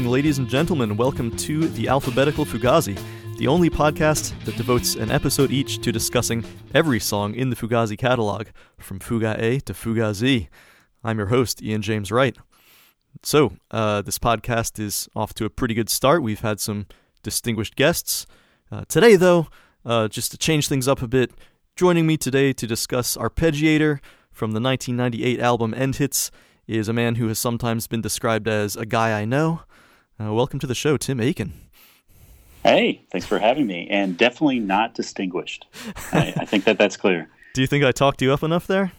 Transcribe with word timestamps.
evening, 0.00 0.12
ladies 0.12 0.38
and 0.38 0.48
gentlemen. 0.48 0.96
Welcome 0.96 1.36
to 1.36 1.68
the 1.68 1.86
Alphabetical 1.88 2.46
Fugazi, 2.46 2.98
the 3.36 3.46
only 3.46 3.68
podcast 3.68 4.32
that 4.46 4.56
devotes 4.56 4.94
an 4.94 5.10
episode 5.10 5.50
each 5.50 5.82
to 5.82 5.92
discussing 5.92 6.42
every 6.72 6.98
song 6.98 7.34
in 7.34 7.50
the 7.50 7.56
Fugazi 7.56 7.98
catalog, 7.98 8.46
from 8.78 8.98
Fuga 8.98 9.36
A 9.38 9.60
to 9.60 9.74
Fuga 9.74 10.14
Z. 10.14 10.48
I'm 11.04 11.18
your 11.18 11.26
host, 11.26 11.62
Ian 11.62 11.82
James 11.82 12.10
Wright. 12.10 12.34
So, 13.22 13.52
uh, 13.70 14.00
this 14.00 14.18
podcast 14.18 14.80
is 14.80 15.06
off 15.14 15.34
to 15.34 15.44
a 15.44 15.50
pretty 15.50 15.74
good 15.74 15.90
start. 15.90 16.22
We've 16.22 16.40
had 16.40 16.60
some 16.60 16.86
distinguished 17.22 17.76
guests. 17.76 18.26
Uh, 18.72 18.84
today, 18.88 19.16
though, 19.16 19.48
uh, 19.84 20.08
just 20.08 20.30
to 20.30 20.38
change 20.38 20.66
things 20.68 20.88
up 20.88 21.02
a 21.02 21.08
bit, 21.08 21.30
joining 21.76 22.06
me 22.06 22.16
today 22.16 22.54
to 22.54 22.66
discuss 22.66 23.18
Arpeggiator 23.18 24.00
from 24.32 24.52
the 24.52 24.62
1998 24.62 25.40
album 25.40 25.74
End 25.76 25.96
Hits 25.96 26.30
is 26.66 26.88
a 26.88 26.94
man 26.94 27.16
who 27.16 27.28
has 27.28 27.38
sometimes 27.38 27.86
been 27.86 28.00
described 28.00 28.48
as 28.48 28.76
a 28.76 28.86
guy 28.86 29.20
I 29.20 29.26
know. 29.26 29.60
Uh, 30.20 30.34
welcome 30.34 30.58
to 30.58 30.66
the 30.66 30.74
show, 30.74 30.98
Tim 30.98 31.18
Aiken. 31.18 31.52
Hey, 32.62 33.00
thanks 33.10 33.26
for 33.26 33.38
having 33.38 33.66
me, 33.66 33.88
and 33.88 34.18
definitely 34.18 34.58
not 34.58 34.92
distinguished. 34.92 35.66
I, 36.12 36.34
I 36.36 36.44
think 36.44 36.64
that 36.64 36.76
that's 36.76 36.96
clear. 36.98 37.30
Do 37.54 37.62
you 37.62 37.66
think 37.66 37.84
I 37.84 37.92
talked 37.92 38.20
you 38.20 38.30
up 38.30 38.42
enough 38.42 38.66
there? 38.66 38.92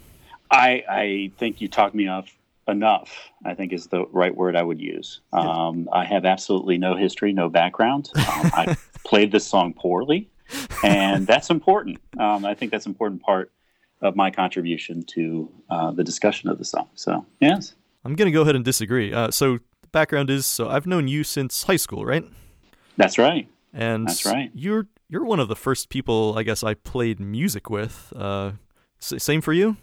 I, 0.49 0.83
I 0.89 1.31
think 1.37 1.61
you 1.61 1.67
talked 1.67 1.93
me 1.93 2.07
off 2.07 2.35
enough. 2.67 3.29
I 3.45 3.53
think 3.53 3.71
is 3.71 3.85
the 3.87 4.05
right 4.07 4.35
word 4.35 4.55
I 4.55 4.63
would 4.63 4.81
use. 4.81 5.21
Um, 5.31 5.87
I 5.93 6.05
have 6.05 6.25
absolutely 6.25 6.79
no 6.79 6.95
history, 6.95 7.33
no 7.33 7.49
background. 7.49 8.09
Um, 8.15 8.51
I 8.53 8.75
played 9.05 9.31
this 9.31 9.45
song 9.45 9.73
poorly, 9.73 10.27
and 10.83 11.27
that's 11.27 11.51
important. 11.51 11.99
Um, 12.19 12.45
I 12.45 12.55
think 12.55 12.71
that's 12.71 12.87
an 12.87 12.93
important 12.93 13.21
part 13.21 13.51
of 14.01 14.15
my 14.15 14.31
contribution 14.31 15.03
to 15.03 15.51
uh, 15.69 15.91
the 15.91 16.03
discussion 16.03 16.49
of 16.49 16.57
the 16.57 16.65
song. 16.65 16.89
So, 16.95 17.27
yes. 17.39 17.75
I'm 18.03 18.15
going 18.15 18.25
to 18.25 18.31
go 18.31 18.41
ahead 18.41 18.55
and 18.55 18.65
disagree. 18.65 19.13
Uh, 19.13 19.29
so, 19.29 19.59
background 19.91 20.29
is 20.29 20.45
so 20.45 20.69
I've 20.69 20.87
known 20.87 21.07
you 21.07 21.23
since 21.23 21.63
high 21.63 21.75
school, 21.75 22.05
right? 22.05 22.23
That's 22.97 23.17
right. 23.17 23.47
And 23.73 24.07
That's 24.07 24.25
right. 24.25 24.51
You're 24.53 24.87
you're 25.09 25.25
one 25.25 25.39
of 25.39 25.47
the 25.47 25.55
first 25.55 25.89
people 25.89 26.35
I 26.37 26.43
guess 26.43 26.63
I 26.63 26.73
played 26.73 27.19
music 27.19 27.69
with. 27.69 28.13
Uh, 28.15 28.51
same 28.99 29.41
for 29.41 29.53
you? 29.53 29.77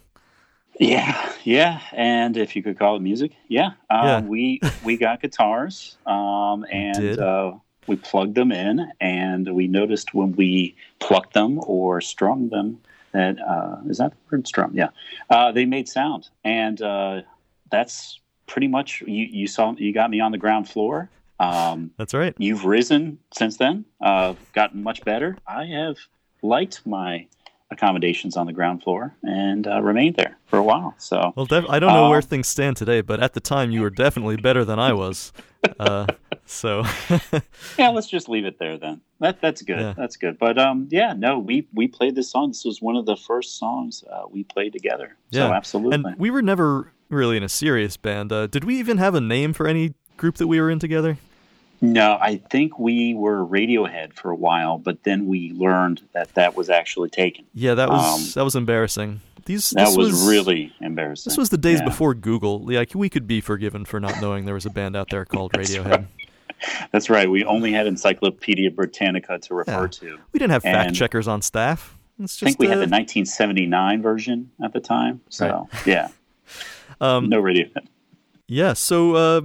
Yeah, 0.78 1.32
yeah. 1.42 1.80
And 1.92 2.36
if 2.36 2.54
you 2.54 2.62
could 2.62 2.78
call 2.78 2.96
it 2.96 3.00
music, 3.00 3.32
yeah. 3.48 3.70
Um, 3.90 4.06
yeah. 4.06 4.20
We 4.20 4.60
we 4.84 4.96
got 4.96 5.20
guitars, 5.22 5.96
um, 6.06 6.64
and 6.70 7.18
uh, 7.18 7.54
we 7.86 7.96
plugged 7.96 8.36
them 8.36 8.52
in, 8.52 8.92
and 9.00 9.52
we 9.54 9.66
noticed 9.66 10.14
when 10.14 10.32
we 10.36 10.76
plucked 11.00 11.34
them 11.34 11.58
or 11.66 12.00
strummed 12.00 12.50
them 12.50 12.78
that 13.12 13.40
uh, 13.40 13.76
is 13.88 13.98
that 13.98 14.12
the 14.12 14.16
word 14.30 14.46
strum? 14.46 14.72
Yeah, 14.74 14.88
uh, 15.30 15.52
they 15.52 15.64
made 15.64 15.88
sound, 15.88 16.28
and 16.44 16.80
uh, 16.80 17.22
that's 17.70 18.20
pretty 18.48 18.66
much 18.68 19.02
you. 19.06 19.26
You 19.30 19.46
saw 19.46 19.74
you 19.76 19.92
got 19.92 20.10
me 20.10 20.20
on 20.20 20.32
the 20.32 20.38
ground 20.38 20.68
floor. 20.68 21.08
Um, 21.38 21.92
that's 21.96 22.14
right. 22.14 22.34
You've 22.38 22.64
risen 22.64 23.18
since 23.32 23.58
then, 23.58 23.84
uh, 24.00 24.34
gotten 24.54 24.82
much 24.82 25.04
better. 25.04 25.36
I 25.46 25.66
have 25.66 25.96
liked 26.42 26.84
my 26.84 27.26
accommodations 27.70 28.36
on 28.36 28.46
the 28.46 28.52
ground 28.52 28.82
floor 28.82 29.14
and 29.22 29.66
uh, 29.66 29.80
remained 29.82 30.16
there 30.16 30.36
for 30.46 30.58
a 30.58 30.62
while. 30.62 30.94
So, 30.98 31.32
well, 31.36 31.46
def- 31.46 31.68
I 31.68 31.78
don't 31.78 31.92
know 31.92 32.04
um, 32.04 32.10
where 32.10 32.22
things 32.22 32.48
stand 32.48 32.76
today, 32.76 33.02
but 33.02 33.20
at 33.20 33.34
the 33.34 33.40
time 33.40 33.70
you 33.70 33.82
were 33.82 33.90
definitely 33.90 34.36
better 34.36 34.64
than 34.64 34.78
I 34.78 34.92
was. 34.92 35.32
So, 36.48 36.82
yeah, 37.78 37.90
let's 37.90 38.08
just 38.08 38.28
leave 38.28 38.46
it 38.46 38.58
there 38.58 38.78
then. 38.78 39.02
That 39.20 39.40
that's 39.40 39.62
good. 39.62 39.80
Yeah. 39.80 39.94
That's 39.96 40.16
good. 40.16 40.38
But 40.38 40.58
um, 40.58 40.88
yeah, 40.90 41.12
no, 41.12 41.38
we 41.38 41.68
we 41.74 41.88
played 41.88 42.14
this 42.14 42.30
song. 42.30 42.48
This 42.48 42.64
was 42.64 42.80
one 42.80 42.96
of 42.96 43.04
the 43.04 43.16
first 43.16 43.58
songs 43.58 44.02
uh, 44.10 44.22
we 44.30 44.44
played 44.44 44.72
together. 44.72 45.16
Yeah, 45.30 45.48
so 45.48 45.52
absolutely. 45.52 45.94
And 45.94 46.18
we 46.18 46.30
were 46.30 46.42
never 46.42 46.92
really 47.10 47.36
in 47.36 47.42
a 47.42 47.48
serious 47.48 47.96
band. 47.96 48.32
Uh, 48.32 48.46
did 48.46 48.64
we 48.64 48.78
even 48.78 48.98
have 48.98 49.14
a 49.14 49.20
name 49.20 49.52
for 49.52 49.66
any 49.66 49.94
group 50.16 50.36
that 50.36 50.46
we 50.46 50.60
were 50.60 50.70
in 50.70 50.78
together? 50.78 51.18
No, 51.80 52.18
I 52.20 52.38
think 52.50 52.78
we 52.78 53.14
were 53.14 53.46
Radiohead 53.46 54.14
for 54.14 54.30
a 54.30 54.36
while, 54.36 54.78
but 54.78 55.04
then 55.04 55.26
we 55.26 55.52
learned 55.52 56.02
that 56.12 56.34
that 56.34 56.56
was 56.56 56.70
actually 56.70 57.10
taken. 57.10 57.44
Yeah, 57.54 57.74
that 57.74 57.88
was 57.88 58.14
um, 58.14 58.32
that 58.34 58.44
was 58.44 58.56
embarrassing. 58.56 59.20
These 59.44 59.70
that 59.70 59.96
was, 59.96 60.12
was, 60.12 60.28
really 60.28 60.72
embarrassing. 60.80 61.30
This 61.30 61.38
was 61.38 61.50
the 61.50 61.58
days 61.58 61.78
yeah. 61.78 61.86
before 61.86 62.14
Google. 62.14 62.60
Like 62.60 62.94
we 62.94 63.08
could 63.08 63.26
be 63.26 63.40
forgiven 63.40 63.84
for 63.84 64.00
not 64.00 64.20
knowing 64.20 64.44
there 64.44 64.54
was 64.54 64.66
a 64.66 64.70
band 64.70 64.96
out 64.96 65.10
there 65.10 65.24
called 65.24 65.52
Radiohead. 65.54 65.90
Right. 65.90 66.06
That's 66.92 67.10
right. 67.10 67.30
We 67.30 67.44
only 67.44 67.72
had 67.72 67.86
Encyclopedia 67.86 68.70
Britannica 68.70 69.38
to 69.38 69.54
refer 69.54 69.82
yeah. 69.82 69.86
to. 69.88 70.18
We 70.32 70.38
didn't 70.38 70.52
have 70.52 70.62
fact 70.62 70.94
checkers 70.94 71.28
on 71.28 71.42
staff. 71.42 71.96
Just, 72.20 72.42
I 72.42 72.46
think 72.46 72.58
we 72.58 72.66
uh, 72.66 72.70
had 72.70 72.76
the 72.78 72.90
1979 72.90 74.02
version 74.02 74.50
at 74.62 74.72
the 74.72 74.80
time. 74.80 75.20
So 75.28 75.68
right. 75.72 75.86
yeah, 75.86 76.08
um, 77.00 77.28
no 77.28 77.40
Radiohead. 77.40 77.86
Yeah. 78.46 78.72
So 78.72 79.14
uh, 79.14 79.40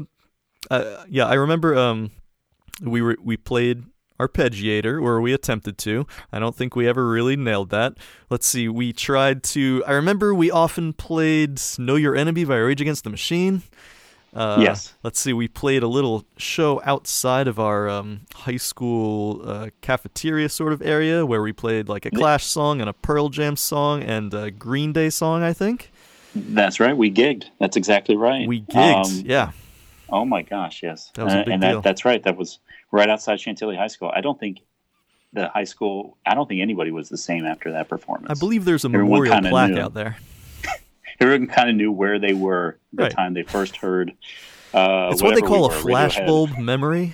uh, 0.72 1.04
yeah, 1.10 1.28
I 1.28 1.36
remember. 1.36 1.78
Um, 1.78 2.12
we 2.82 3.02
were 3.02 3.18
we 3.22 3.38
played 3.38 3.84
arpeggiator 4.20 5.02
or 5.02 5.20
we 5.22 5.34
attempted 5.34 5.78
to 5.78 6.06
i 6.32 6.40
don't 6.40 6.56
think 6.56 6.76
we 6.76 6.88
ever 6.88 7.10
really 7.10 7.36
nailed 7.36 7.72
that 7.72 7.94
let's 8.30 8.46
see 8.46 8.70
we 8.70 8.94
tried 8.94 9.44
to 9.44 9.84
i 9.88 9.92
remember 9.92 10.34
we 10.34 10.52
often 10.52 10.94
played 10.94 11.60
know 11.80 11.96
your 11.96 12.16
enemy 12.16 12.46
by 12.46 12.56
rage 12.56 12.80
against 12.80 13.04
the 13.04 13.10
machine 13.10 13.64
uh, 14.34 14.58
yes 14.60 14.94
let's 15.04 15.20
see 15.20 15.34
we 15.34 15.48
played 15.48 15.84
a 15.84 15.88
little 15.88 16.26
show 16.38 16.82
outside 16.86 17.48
of 17.48 17.60
our 17.60 17.90
um, 17.90 18.22
high 18.34 18.58
school 18.58 19.42
uh, 19.46 19.70
cafeteria 19.82 20.50
sort 20.50 20.74
of 20.74 20.82
area 20.82 21.26
where 21.26 21.42
we 21.42 21.54
played 21.54 21.88
like 21.90 22.06
a 22.06 22.12
clash 22.12 22.46
song 22.46 22.82
and 22.82 22.90
a 22.90 22.94
pearl 22.94 23.30
jam 23.30 23.56
song 23.56 24.02
and 24.04 24.34
a 24.34 24.52
green 24.52 24.92
day 24.92 25.10
song 25.10 25.44
i 25.44 25.54
think 25.54 25.92
that's 26.36 26.80
right 26.80 26.98
we 26.98 27.12
gigged 27.12 27.46
that's 27.60 27.78
exactly 27.78 28.16
right 28.16 28.48
we 28.48 28.62
gigged 28.62 29.20
um, 29.20 29.24
yeah 29.26 29.52
Oh 30.14 30.26
my 30.26 30.44
gosh, 30.44 30.84
yes. 30.84 31.12
That 31.16 31.26
was 31.26 31.34
a 31.34 31.38
big 31.40 31.54
and 31.54 31.62
deal. 31.62 31.72
That, 31.76 31.84
that's 31.84 32.06
right. 32.06 32.22
That 32.22 32.38
was 32.38 32.60
right 32.92 33.10
outside 33.10 33.40
Chantilly 33.42 33.76
High 33.76 33.88
School. 33.88 34.12
I 34.14 34.22
don't 34.22 34.40
think 34.40 34.62
the 35.34 35.50
high 35.50 35.64
school. 35.64 36.18
I 36.24 36.36
don't 36.36 36.48
think 36.48 36.62
anybody 36.62 36.92
was 36.92 37.10
the 37.10 37.18
same 37.18 37.46
after 37.46 37.72
that 37.72 37.90
performance. 37.90 38.30
I 38.30 38.36
believe 38.36 38.64
there's 38.64 38.86
a 38.86 38.90
Everyone 38.90 39.24
memorial 39.24 39.50
plaque 39.50 39.72
knew. 39.72 39.82
out 39.82 39.96
there. 39.96 40.18
Everyone 41.20 41.48
kind 41.48 41.70
of 41.70 41.76
knew 41.76 41.92
where 41.92 42.20
they 42.20 42.34
were 42.34 42.80
the 42.94 43.04
right. 43.04 43.12
time 43.12 43.34
they 43.34 43.44
first 43.44 43.78
heard. 43.78 44.14
Uh, 44.74 45.10
it's 45.12 45.22
what 45.22 45.36
they 45.36 45.42
call 45.42 45.70
we 45.70 45.76
a 45.76 45.78
flashbulb 45.78 46.58
memory. 46.58 47.14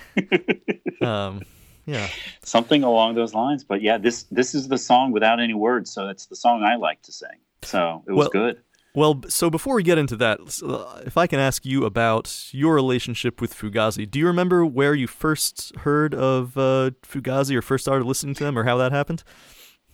um, 1.02 1.42
yeah, 1.86 2.08
something 2.42 2.82
along 2.82 3.14
those 3.14 3.34
lines. 3.34 3.64
But 3.64 3.82
yeah, 3.82 3.98
this 3.98 4.24
this 4.24 4.54
is 4.54 4.68
the 4.68 4.78
song 4.78 5.12
without 5.12 5.40
any 5.40 5.54
words, 5.54 5.92
so 5.92 6.08
it's 6.08 6.26
the 6.26 6.36
song 6.36 6.62
I 6.62 6.76
like 6.76 7.02
to 7.02 7.12
sing. 7.12 7.28
So 7.62 8.02
it 8.06 8.12
was 8.12 8.24
well, 8.24 8.30
good. 8.30 8.62
Well, 8.94 9.20
so 9.28 9.50
before 9.50 9.76
we 9.76 9.82
get 9.84 9.98
into 9.98 10.16
that, 10.16 10.40
uh, 10.64 11.02
if 11.06 11.16
I 11.16 11.26
can 11.28 11.38
ask 11.38 11.64
you 11.64 11.84
about 11.84 12.48
your 12.50 12.74
relationship 12.74 13.40
with 13.40 13.54
Fugazi, 13.54 14.10
do 14.10 14.18
you 14.18 14.26
remember 14.26 14.66
where 14.66 14.94
you 14.94 15.06
first 15.06 15.76
heard 15.76 16.12
of 16.12 16.56
uh, 16.56 16.90
Fugazi 17.02 17.54
or 17.54 17.62
first 17.62 17.84
started 17.84 18.04
listening 18.04 18.34
to 18.34 18.44
them 18.44 18.58
or 18.58 18.64
how 18.64 18.76
that 18.78 18.90
happened? 18.90 19.22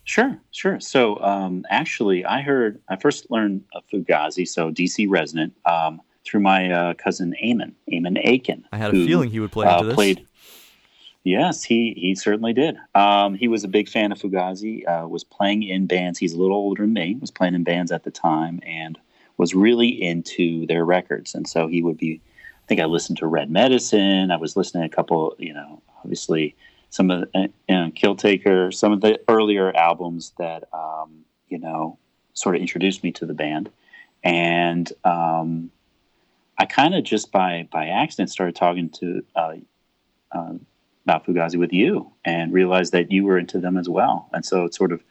Sure, 0.06 0.38
sure. 0.52 0.78
So 0.78 1.20
um, 1.20 1.66
actually, 1.68 2.24
I 2.24 2.40
heard, 2.40 2.80
I 2.88 2.96
first 2.96 3.28
learned 3.28 3.64
of 3.74 3.82
Fugazi, 3.92 4.46
so 4.46 4.70
DC 4.70 5.06
resident, 5.10 5.52
um, 5.66 6.00
through 6.24 6.40
my 6.40 6.70
uh, 6.70 6.94
cousin 6.94 7.34
Eamon, 7.44 7.72
Eamon 7.92 8.18
Aiken. 8.22 8.64
I 8.72 8.78
had 8.78 8.94
a 8.94 8.96
who, 8.96 9.04
feeling 9.06 9.30
he 9.30 9.40
would 9.40 9.50
play 9.50 9.66
into 9.66 9.78
uh, 9.78 9.82
this. 9.82 9.94
Played, 9.94 10.26
Yes, 11.24 11.64
he 11.64 11.92
he 11.96 12.14
certainly 12.14 12.52
did. 12.52 12.76
Um, 12.94 13.34
he 13.34 13.48
was 13.48 13.64
a 13.64 13.68
big 13.68 13.88
fan 13.88 14.12
of 14.12 14.18
Fugazi. 14.20 14.86
Uh, 14.86 15.08
was 15.08 15.24
playing 15.24 15.64
in 15.64 15.88
bands. 15.88 16.20
He's 16.20 16.34
a 16.34 16.38
little 16.38 16.56
older 16.56 16.84
than 16.84 16.92
me. 16.92 17.16
Was 17.20 17.32
playing 17.32 17.56
in 17.56 17.64
bands 17.64 17.90
at 17.90 18.04
the 18.04 18.12
time 18.12 18.60
and 18.64 18.96
was 19.36 19.52
really 19.52 19.88
into 19.88 20.66
their 20.66 20.84
records. 20.84 21.34
And 21.34 21.48
so 21.48 21.66
he 21.66 21.82
would 21.82 21.98
be. 21.98 22.20
I 22.64 22.66
think 22.68 22.80
I 22.80 22.84
listened 22.84 23.18
to 23.18 23.26
Red 23.26 23.50
Medicine. 23.50 24.30
I 24.30 24.36
was 24.36 24.56
listening 24.56 24.88
to 24.88 24.92
a 24.92 24.96
couple. 24.96 25.34
You 25.38 25.52
know, 25.52 25.82
obviously 26.04 26.54
some 26.96 27.10
of 27.10 27.20
the, 27.20 27.38
uh, 27.38 27.46
you 27.68 27.74
know, 27.74 27.90
Kill 27.94 28.16
Taker, 28.16 28.72
some 28.72 28.92
of 28.92 29.00
the 29.02 29.20
earlier 29.28 29.74
albums 29.76 30.32
that 30.38 30.64
um, 30.72 31.24
you 31.48 31.58
know 31.58 31.98
sort 32.32 32.56
of 32.56 32.62
introduced 32.62 33.04
me 33.04 33.12
to 33.12 33.26
the 33.26 33.34
band, 33.34 33.70
and 34.24 34.90
um, 35.04 35.70
I 36.58 36.64
kind 36.64 36.94
of 36.94 37.04
just 37.04 37.30
by 37.30 37.68
by 37.70 37.88
accident 37.88 38.30
started 38.30 38.56
talking 38.56 38.88
to. 39.00 39.24
Uh, 39.34 39.54
uh, 40.32 40.54
about 41.04 41.24
Fugazi 41.24 41.56
with 41.56 41.72
you 41.72 42.10
and 42.24 42.52
realized 42.52 42.92
that 42.92 43.12
you 43.12 43.22
were 43.22 43.38
into 43.38 43.60
them 43.60 43.76
as 43.76 43.88
well. 43.88 44.28
And 44.32 44.44
so 44.44 44.64
it 44.64 44.74
sort 44.74 44.90
of 44.90 45.04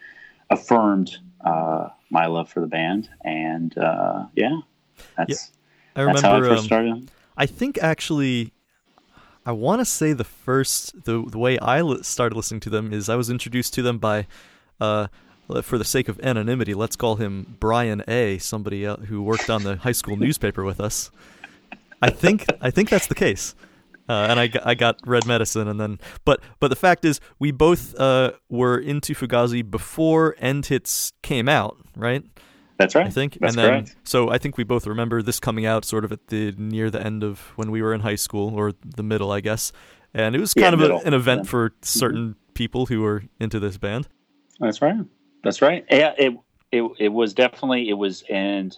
affirmed 0.50 1.18
uh, 1.40 1.88
my 2.10 2.26
love 2.26 2.50
for 2.50 2.60
the 2.60 2.68
band. 2.68 3.08
And 3.24 3.76
uh, 3.78 4.26
yeah, 4.36 4.60
that's, 5.16 5.30
yeah, 5.30 5.38
I 5.96 6.02
remember, 6.02 6.22
that's 6.22 6.34
how 6.34 6.36
I 6.36 6.40
first 6.42 6.60
um, 6.60 6.66
started. 6.66 7.12
I 7.38 7.46
think 7.46 7.78
actually, 7.82 8.52
I 9.46 9.52
want 9.52 9.80
to 9.80 9.86
say 9.86 10.14
the 10.14 10.24
first, 10.24 11.06
the, 11.06 11.24
the 11.24 11.38
way 11.38 11.60
I 11.60 11.84
started 12.02 12.36
listening 12.36 12.62
to 12.62 12.70
them 12.70 12.92
is 12.92 13.10
I 13.10 13.16
was 13.16 13.30
introduced 13.30 13.74
to 13.76 13.82
them 13.82 14.00
by, 14.00 14.26
uh, 14.82 15.08
for 15.62 15.78
the 15.78 15.86
sake 15.86 16.10
of 16.10 16.20
anonymity, 16.22 16.74
let's 16.74 16.96
call 16.96 17.18
him 17.18 17.56
Brian 17.60 18.04
A, 18.08 18.40
somebody 18.40 18.84
who 18.86 19.22
worked 19.22 19.50
on 19.50 19.64
the 19.64 19.76
high 19.78 19.92
school 19.92 20.16
newspaper 20.16 20.64
with 20.64 20.80
us. 20.80 21.12
I 22.02 22.10
think 22.10 22.46
I 22.62 22.72
think 22.72 22.90
that's 22.90 23.08
the 23.08 23.16
case. 23.16 23.56
Uh, 24.08 24.28
and 24.30 24.40
I, 24.40 24.52
I 24.64 24.76
got 24.76 25.00
red 25.06 25.26
medicine 25.26 25.68
and 25.68 25.80
then 25.80 26.00
but 26.26 26.40
but 26.60 26.68
the 26.68 26.76
fact 26.76 27.06
is 27.06 27.20
we 27.40 27.50
both 27.52 27.96
uh, 28.00 28.34
were 28.50 28.78
into 28.78 29.16
Fugazi 29.16 29.68
before 29.68 30.36
End 30.38 30.68
Hits 30.68 31.14
came 31.24 31.50
out 31.50 31.78
right 31.96 32.24
That's 32.78 32.94
right. 32.96 33.08
I 33.08 33.10
think. 33.10 33.38
That's 33.40 33.56
and 33.56 33.64
then 33.64 33.70
correct. 33.86 33.96
so 34.04 34.30
I 34.30 34.38
think 34.38 34.58
we 34.58 34.64
both 34.64 34.86
remember 34.86 35.22
this 35.22 35.40
coming 35.40 35.66
out 35.66 35.86
sort 35.86 36.04
of 36.04 36.12
at 36.12 36.28
the 36.28 36.54
near 36.58 36.90
the 36.90 37.02
end 37.02 37.24
of 37.24 37.40
when 37.56 37.72
we 37.72 37.82
were 37.82 37.94
in 37.94 38.02
high 38.02 38.16
school 38.16 38.54
or 38.56 38.74
the 38.84 39.04
middle, 39.04 39.32
I 39.32 39.40
guess. 39.42 39.72
And 40.14 40.36
it 40.36 40.40
was 40.40 40.54
Yeah, 40.56 40.72
kind 40.72 40.82
of 40.82 40.90
a, 40.90 40.96
an 41.08 41.14
event 41.14 41.40
Yeah. 41.40 41.44
Mm-hmm. 41.44 41.50
for 41.50 41.74
certain 41.82 42.36
people 42.54 42.86
who 42.86 43.02
were 43.02 43.24
into 43.40 43.60
this 43.60 43.78
band. 43.78 44.08
That's 44.60 44.82
right. 44.82 44.96
That's 45.44 45.62
right. 45.62 45.86
Yeah, 45.90 46.14
it 46.18 46.34
it 46.72 46.84
it 47.00 47.10
was 47.10 47.34
definitely 47.34 47.88
it 47.90 47.94
was 47.94 48.24
and 48.30 48.78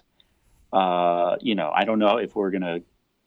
uh, 0.74 1.38
you 1.42 1.56
know, 1.56 1.72
I 1.74 1.86
don't 1.86 2.00
know 2.00 2.18
if 2.18 2.36
we're 2.36 2.52
gonna 2.52 2.82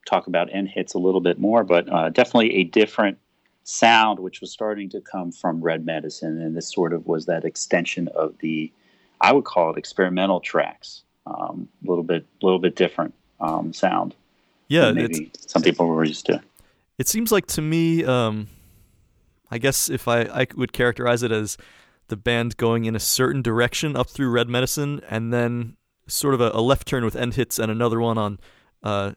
talk 0.06 0.26
about 0.26 0.52
end 0.52 0.68
hits 0.68 0.94
a 0.94 0.98
little 0.98 1.20
bit 1.20 1.38
more, 1.38 1.64
but 1.64 1.92
uh, 1.92 2.10
definitely 2.10 2.54
a 2.56 2.64
different 2.64 3.18
sound 3.64 4.18
which 4.18 4.40
was 4.40 4.50
starting 4.50 4.88
to 4.90 5.00
come 5.00 5.30
from 5.32 5.60
Red 5.60 5.84
Medicine, 5.84 6.40
and 6.40 6.56
this 6.56 6.72
sort 6.72 6.92
of 6.92 7.06
was 7.06 7.26
that 7.26 7.44
extension 7.44 8.08
of 8.08 8.36
the 8.38 8.72
I 9.20 9.32
would 9.32 9.44
call 9.44 9.70
it 9.72 9.78
experimental 9.78 10.40
tracks. 10.40 11.02
Um, 11.26 11.68
a 11.86 11.88
little 11.88 12.02
bit 12.04 12.24
a 12.42 12.44
little 12.46 12.58
bit 12.58 12.74
different 12.76 13.14
um, 13.40 13.72
sound. 13.72 14.14
Yeah, 14.68 14.92
maybe 14.92 15.30
some 15.38 15.62
people 15.62 15.86
were 15.86 16.04
used 16.04 16.26
to. 16.26 16.40
it 16.98 17.08
seems 17.08 17.30
like 17.32 17.46
to 17.48 17.62
me, 17.62 18.04
um, 18.04 18.48
I 19.50 19.58
guess 19.58 19.88
if 19.90 20.06
I, 20.08 20.22
I 20.22 20.46
would 20.56 20.72
characterize 20.72 21.22
it 21.22 21.32
as 21.32 21.56
the 22.08 22.16
band 22.16 22.56
going 22.56 22.84
in 22.86 22.94
a 22.96 23.00
certain 23.00 23.42
direction 23.42 23.96
up 23.96 24.08
through 24.08 24.30
Red 24.30 24.48
Medicine, 24.48 25.00
and 25.08 25.32
then 25.32 25.76
sort 26.06 26.34
of 26.34 26.40
a, 26.40 26.50
a 26.54 26.60
left 26.60 26.86
turn 26.88 27.04
with 27.04 27.14
end 27.16 27.34
hits 27.34 27.58
and 27.58 27.70
another 27.70 28.00
one 28.00 28.16
on 28.18 28.38
uh, 28.82 29.12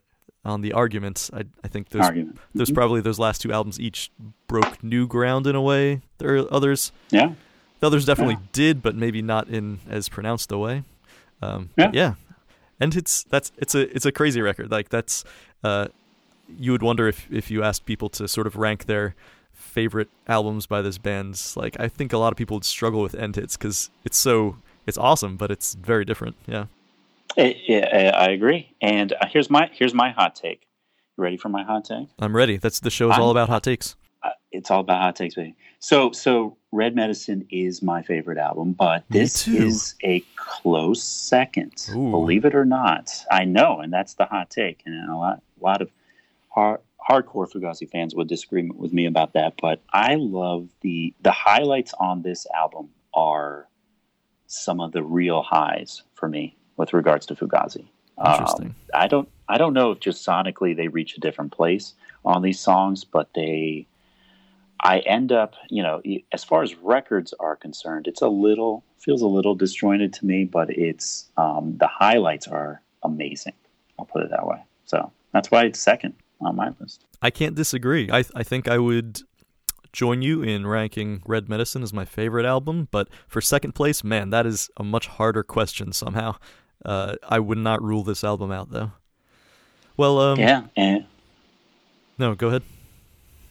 on 0.45 0.61
the 0.61 0.73
arguments. 0.73 1.31
I, 1.33 1.43
I 1.63 1.67
think 1.69 1.89
those 1.89 2.01
Argument. 2.03 2.37
those 2.53 2.69
Mhm. 2.69 2.75
probably 2.75 3.01
those 3.01 3.17
last 3.19 3.41
two 3.41 3.51
albums 3.53 3.79
each 3.79 4.11
broke 4.47 4.83
new 4.83 5.07
ground 5.07 5.47
in 5.47 5.55
a 5.55 5.61
way. 5.61 6.01
There 6.17 6.35
are 6.37 6.53
others. 6.53 6.91
Yeah. 7.11 7.33
The 7.83 7.87
others 7.87 8.05
definitely 8.05 8.35
Yeah. 8.35 8.47
did, 8.53 8.81
but 8.81 8.95
maybe 8.95 9.21
not 9.21 9.49
in 9.49 9.79
as 9.89 10.07
pronounced 10.07 10.53
a 10.53 10.57
way. 10.57 10.83
Um, 11.41 11.69
but 11.75 11.93
yeah, 11.93 12.13
and 12.79 12.95
it's 12.95 13.23
that's 13.25 13.51
it's 13.57 13.75
a 13.75 13.93
it's 13.93 14.05
a 14.05 14.11
crazy 14.13 14.39
record. 14.39 14.71
Like 14.71 14.87
that's 14.87 15.25
uh, 15.65 15.87
you 16.47 16.71
would 16.71 16.81
wonder 16.81 17.09
if 17.09 17.27
if 17.29 17.51
you 17.51 17.61
asked 17.61 17.85
people 17.85 18.07
to 18.11 18.25
sort 18.29 18.47
of 18.47 18.55
rank 18.55 18.85
their 18.85 19.15
favorite 19.51 20.07
albums 20.29 20.65
by 20.65 20.81
this 20.81 20.97
band's. 20.97 21.57
Like 21.57 21.77
I 21.77 21.89
think 21.89 22.13
a 22.13 22.17
lot 22.17 22.31
of 22.31 22.37
people 22.37 22.55
would 22.55 22.63
struggle 22.63 23.01
with 23.01 23.15
End 23.15 23.35
Hits 23.35 23.57
because 23.57 23.89
it's 24.05 24.17
so 24.17 24.55
it's 24.87 24.97
awesome, 24.97 25.35
but 25.35 25.51
it's 25.51 25.73
very 25.75 26.05
different. 26.05 26.37
Yeah. 26.47 26.67
Yeah, 27.35 28.13
I, 28.15 28.27
I 28.27 28.29
agree. 28.29 28.73
And 28.81 29.11
uh, 29.11 29.25
here's 29.29 29.49
my 29.49 29.69
here's 29.73 29.93
my 29.93 30.11
hot 30.11 30.35
take. 30.35 30.67
You 31.17 31.23
ready 31.25 31.35
for 31.35 31.49
my 31.49 31.63
hot 31.63 31.83
take? 31.83 32.07
I'm 32.17 32.33
ready. 32.33 32.55
That's 32.55 32.79
the 32.79 32.89
show 32.89 33.11
is 33.11 33.17
all 33.17 33.29
about 33.31 33.49
hot 33.49 33.63
takes. 33.63 33.97
Uh, 34.23 34.29
it's 34.53 34.71
all 34.71 34.79
about 34.79 35.01
hot 35.01 35.17
takes, 35.17 35.35
baby. 35.35 35.53
So, 35.79 36.13
so 36.13 36.55
Red 36.73 36.95
Medicine 36.95 37.45
is 37.51 37.83
my 37.83 38.01
favorite 38.01 38.39
album, 38.39 38.73
but 38.73 39.03
this 39.07 39.47
is 39.47 39.93
a 40.03 40.21
close 40.35 41.03
second. 41.03 41.87
Ooh. 41.91 42.09
Believe 42.09 42.45
it 42.45 42.55
or 42.55 42.65
not, 42.65 43.11
I 43.31 43.45
know, 43.45 43.79
and 43.79 43.93
that's 43.93 44.15
the 44.15 44.25
hot 44.25 44.49
take. 44.49 44.81
And 44.87 45.07
a 45.07 45.15
lot, 45.15 45.43
a 45.61 45.63
lot 45.63 45.81
of 45.83 45.91
hard, 46.49 46.79
hardcore 47.07 47.47
Fugazi 47.47 47.87
fans 47.87 48.15
would 48.15 48.27
disagree 48.27 48.67
with 48.69 48.91
me 48.91 49.05
about 49.05 49.33
that. 49.33 49.53
But 49.61 49.81
I 49.93 50.15
love 50.15 50.67
the 50.81 51.13
the 51.21 51.31
highlights 51.31 51.93
on 51.99 52.23
this 52.23 52.47
album 52.55 52.89
are 53.13 53.67
some 54.47 54.81
of 54.81 54.93
the 54.93 55.03
real 55.03 55.43
highs 55.43 56.01
for 56.15 56.27
me 56.27 56.57
with 56.77 56.91
regards 56.93 57.27
to 57.27 57.35
Fugazi. 57.35 57.85
Um, 58.17 58.33
Interesting. 58.33 58.75
I 58.95 59.07
don't 59.07 59.29
I 59.47 59.59
don't 59.59 59.73
know 59.73 59.91
if 59.91 59.99
just 59.99 60.25
sonically 60.25 60.75
they 60.75 60.87
reach 60.87 61.17
a 61.17 61.19
different 61.19 61.51
place 61.51 61.93
on 62.25 62.41
these 62.41 62.59
songs, 62.59 63.03
but 63.03 63.29
they 63.35 63.85
I 64.83 64.99
end 64.99 65.31
up, 65.31 65.55
you 65.69 65.81
know, 65.81 66.01
as 66.33 66.43
far 66.43 66.61
as 66.61 66.75
records 66.75 67.33
are 67.39 67.55
concerned, 67.55 68.05
it's 68.07 68.21
a 68.21 68.27
little 68.27 68.83
feels 68.99 69.21
a 69.21 69.27
little 69.27 69.55
disjointed 69.55 70.13
to 70.13 70.25
me, 70.25 70.45
but 70.45 70.69
it's 70.69 71.29
um, 71.37 71.77
the 71.77 71.87
highlights 71.87 72.47
are 72.47 72.81
amazing. 73.03 73.53
I'll 73.97 74.05
put 74.05 74.23
it 74.23 74.29
that 74.29 74.45
way. 74.45 74.61
So 74.85 75.11
that's 75.31 75.49
why 75.49 75.63
it's 75.63 75.79
second 75.79 76.15
on 76.41 76.55
my 76.55 76.73
list. 76.79 77.05
I 77.21 77.29
can't 77.29 77.55
disagree. 77.55 78.09
I 78.11 78.25
I 78.35 78.43
think 78.43 78.67
I 78.67 78.77
would 78.77 79.21
join 79.93 80.21
you 80.21 80.41
in 80.41 80.67
ranking 80.67 81.21
Red 81.25 81.47
Medicine 81.47 81.83
as 81.83 81.93
my 81.93 82.03
favorite 82.03 82.45
album, 82.45 82.89
but 82.91 83.07
for 83.27 83.39
second 83.39 83.73
place, 83.73 84.03
man, 84.03 84.31
that 84.31 84.45
is 84.45 84.69
a 84.75 84.83
much 84.83 85.07
harder 85.07 85.43
question 85.43 85.93
somehow. 85.93 86.35
Uh, 86.83 87.15
I 87.29 87.39
would 87.39 87.59
not 87.59 87.81
rule 87.81 88.03
this 88.03 88.23
album 88.23 88.51
out 88.51 88.71
though. 88.71 88.91
Well, 89.95 90.19
um, 90.19 90.39
yeah, 90.39 90.63
no, 92.17 92.35
go 92.35 92.47
ahead. 92.47 92.63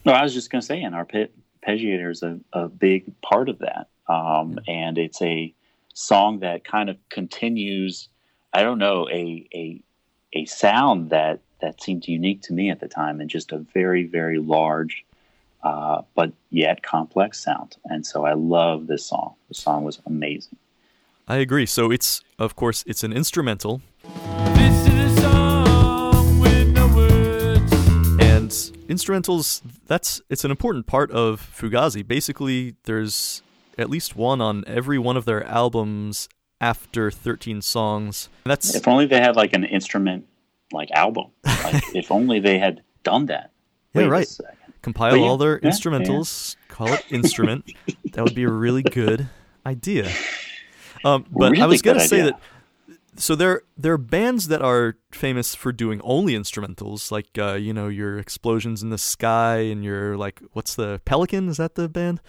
No, 0.05 0.11
I 0.11 0.23
was 0.23 0.33
just 0.33 0.49
going 0.49 0.61
to 0.61 0.65
say, 0.65 0.81
and 0.81 0.93
our 0.93 1.05
arpeggiator 1.05 2.11
is 2.11 2.23
a, 2.23 2.39
a 2.51 2.67
big 2.67 3.19
part 3.21 3.49
of 3.49 3.59
that. 3.59 3.87
Um, 4.07 4.59
and 4.67 4.97
it's 4.97 5.21
a 5.21 5.53
song 5.93 6.39
that 6.39 6.65
kind 6.65 6.89
of 6.89 6.97
continues, 7.09 8.09
I 8.51 8.63
don't 8.63 8.79
know, 8.79 9.07
a, 9.09 9.47
a, 9.53 9.81
a 10.33 10.45
sound 10.45 11.11
that, 11.11 11.39
that 11.61 11.81
seemed 11.81 12.07
unique 12.07 12.41
to 12.43 12.53
me 12.53 12.69
at 12.69 12.81
the 12.81 12.87
time 12.89 13.21
and 13.21 13.29
just 13.29 13.53
a 13.53 13.59
very, 13.73 14.05
very 14.05 14.39
large, 14.39 15.05
uh, 15.63 16.01
but 16.15 16.33
yet 16.49 16.83
complex 16.83 17.41
sound. 17.41 17.77
And 17.85 18.05
so 18.05 18.25
I 18.25 18.33
love 18.33 18.87
this 18.87 19.05
song. 19.05 19.35
The 19.47 19.55
song 19.55 19.85
was 19.85 20.01
amazing. 20.05 20.57
I 21.27 21.37
agree. 21.37 21.65
So 21.65 21.91
it's 21.91 22.21
of 22.37 22.57
course 22.57 22.83
it's 22.85 23.03
an 23.03 23.13
instrumental, 23.13 23.81
instrumentals 28.93 29.61
that's 29.87 30.21
it's 30.29 30.43
an 30.45 30.51
important 30.51 30.87
part 30.87 31.11
of 31.11 31.41
Fugazi. 31.57 32.07
Basically, 32.07 32.75
there's 32.83 33.41
at 33.77 33.89
least 33.89 34.15
one 34.15 34.41
on 34.41 34.63
every 34.67 34.99
one 34.99 35.17
of 35.17 35.25
their 35.25 35.43
albums 35.45 36.29
after 36.61 37.11
13 37.11 37.61
songs. 37.61 38.29
That's 38.45 38.75
If 38.75 38.87
only 38.87 39.05
they 39.05 39.19
had 39.19 39.35
like 39.35 39.53
an 39.53 39.63
instrument 39.63 40.25
like 40.71 40.89
album. 40.91 41.31
Like 41.45 41.83
if 41.95 42.11
only 42.11 42.39
they 42.39 42.59
had 42.59 42.81
done 43.03 43.25
that. 43.27 43.51
Yeah, 43.93 44.01
Wait 44.01 44.07
a 44.07 44.09
right. 44.09 44.37
compile 44.81 45.17
yeah, 45.17 45.23
all 45.23 45.37
their 45.37 45.59
yeah, 45.61 45.69
instrumentals, 45.69 46.55
call 46.67 46.87
it 46.93 47.03
instrument. 47.09 47.65
that 48.13 48.23
would 48.23 48.35
be 48.35 48.43
a 48.43 48.49
really 48.51 48.83
good 48.83 49.27
idea. 49.65 50.09
Um, 51.05 51.25
but 51.31 51.59
I 51.59 51.65
was 51.65 51.81
gonna 51.81 51.99
say 51.99 52.21
idea. 52.21 52.31
that 52.31 52.39
so 53.15 53.35
there 53.35 53.61
there 53.77 53.93
are 53.93 53.97
bands 53.97 54.47
that 54.47 54.61
are 54.61 54.95
famous 55.11 55.55
for 55.55 55.71
doing 55.71 56.01
only 56.03 56.33
instrumentals, 56.33 57.11
like 57.11 57.37
uh, 57.37 57.53
you 57.53 57.73
know 57.73 57.87
your 57.87 58.17
explosions 58.19 58.81
in 58.83 58.89
the 58.89 58.97
sky 58.97 59.57
and 59.57 59.83
your 59.83 60.17
like 60.17 60.41
what's 60.53 60.75
the 60.75 60.99
Pelican? 61.05 61.49
Is 61.49 61.57
that 61.57 61.75
the 61.75 61.87
band? 61.89 62.21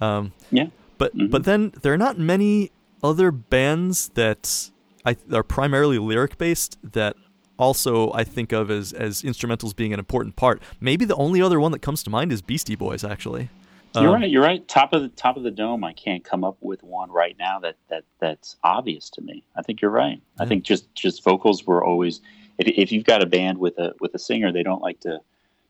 Um, 0.00 0.32
Yeah. 0.50 0.66
but 0.98 1.16
Mhm. 1.16 1.30
but 1.30 1.44
then 1.44 1.72
there 1.82 1.92
are 1.92 1.98
not 1.98 2.18
many 2.18 2.70
other 3.02 3.30
bands 3.30 4.10
that 4.14 4.70
I 5.04 5.16
are 5.32 5.42
primarily 5.44 5.98
lyric 5.98 6.38
based 6.38 6.78
that 6.82 7.16
also 7.58 8.12
I 8.12 8.24
think 8.24 8.52
of 8.52 8.70
as 8.70 8.92
as 8.92 9.22
instrumentals 9.22 9.74
being 9.74 9.92
an 9.92 9.98
important 9.98 10.36
part. 10.36 10.62
Maybe 10.80 11.04
the 11.04 11.16
only 11.16 11.40
other 11.42 11.58
one 11.58 11.72
that 11.72 11.80
comes 11.82 12.02
to 12.04 12.10
mind 12.10 12.32
is 12.32 12.42
Beastie 12.42 12.76
Boys 12.76 13.02
actually. 13.04 13.48
You're 13.94 14.08
Um, 14.14 14.20
right. 14.22 14.30
You're 14.30 14.42
right. 14.42 14.66
Top 14.68 14.92
of 14.92 15.02
the 15.02 15.08
top 15.08 15.36
of 15.36 15.42
the 15.42 15.50
dome. 15.50 15.82
I 15.84 15.92
can't 15.92 16.22
come 16.24 16.44
up 16.44 16.56
with 16.60 16.82
one 16.82 17.10
right 17.10 17.36
now 17.38 17.58
that 17.60 17.76
that 17.88 18.04
that's 18.20 18.56
obvious 18.64 19.10
to 19.10 19.20
me. 19.22 19.42
I 19.56 19.62
think 19.62 19.80
you're 19.80 19.90
right. 19.90 20.20
I 20.38 20.44
think 20.46 20.62
just 20.64 20.94
just 20.94 21.22
vocals 21.24 21.66
were 21.66 21.84
always. 21.84 22.20
If, 22.58 22.66
if 22.68 22.92
you've 22.92 23.04
got 23.04 23.22
a 23.22 23.26
band 23.26 23.58
with 23.58 23.78
a 23.78 23.94
with 24.00 24.14
a 24.14 24.18
singer, 24.18 24.52
they 24.52 24.62
don't 24.62 24.82
like 24.82 25.00
to 25.00 25.20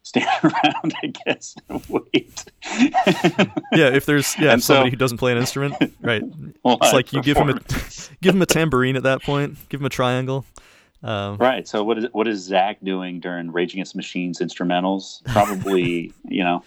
stand 0.02 0.26
around. 0.42 0.94
I 1.02 1.12
guess 1.26 1.54
and 1.68 1.84
wait. 1.88 2.44
Yeah, 3.72 3.88
if 3.94 4.06
there's 4.06 4.36
yeah 4.38 4.52
And 4.52 4.62
somebody 4.62 4.88
so- 4.88 4.90
who 4.92 4.96
doesn't 4.96 5.18
play 5.18 5.32
an 5.32 5.38
instrument, 5.38 5.76
right? 6.00 6.22
Well, 6.64 6.76
It's 6.82 6.92
like 6.92 7.12
you 7.12 7.22
give 7.22 7.36
him 7.36 7.48
a 7.50 7.54
give 8.20 8.34
him 8.34 8.42
a 8.42 8.46
tambourine 8.46 8.96
at 8.96 9.04
that 9.04 9.22
point, 9.22 9.56
give 9.68 9.80
him 9.80 9.86
a 9.86 9.90
triangle. 9.90 10.44
Um, 11.02 11.36
right. 11.36 11.66
So 11.68 11.84
what 11.84 11.98
is 11.98 12.06
what 12.12 12.26
is 12.26 12.40
Zach 12.42 12.78
doing 12.82 13.20
during 13.20 13.52
Rage 13.52 13.72
Against 13.74 13.94
Machines 13.94 14.40
instrumentals? 14.40 15.24
Probably 15.26 16.12
you 16.28 16.42
know 16.42 16.64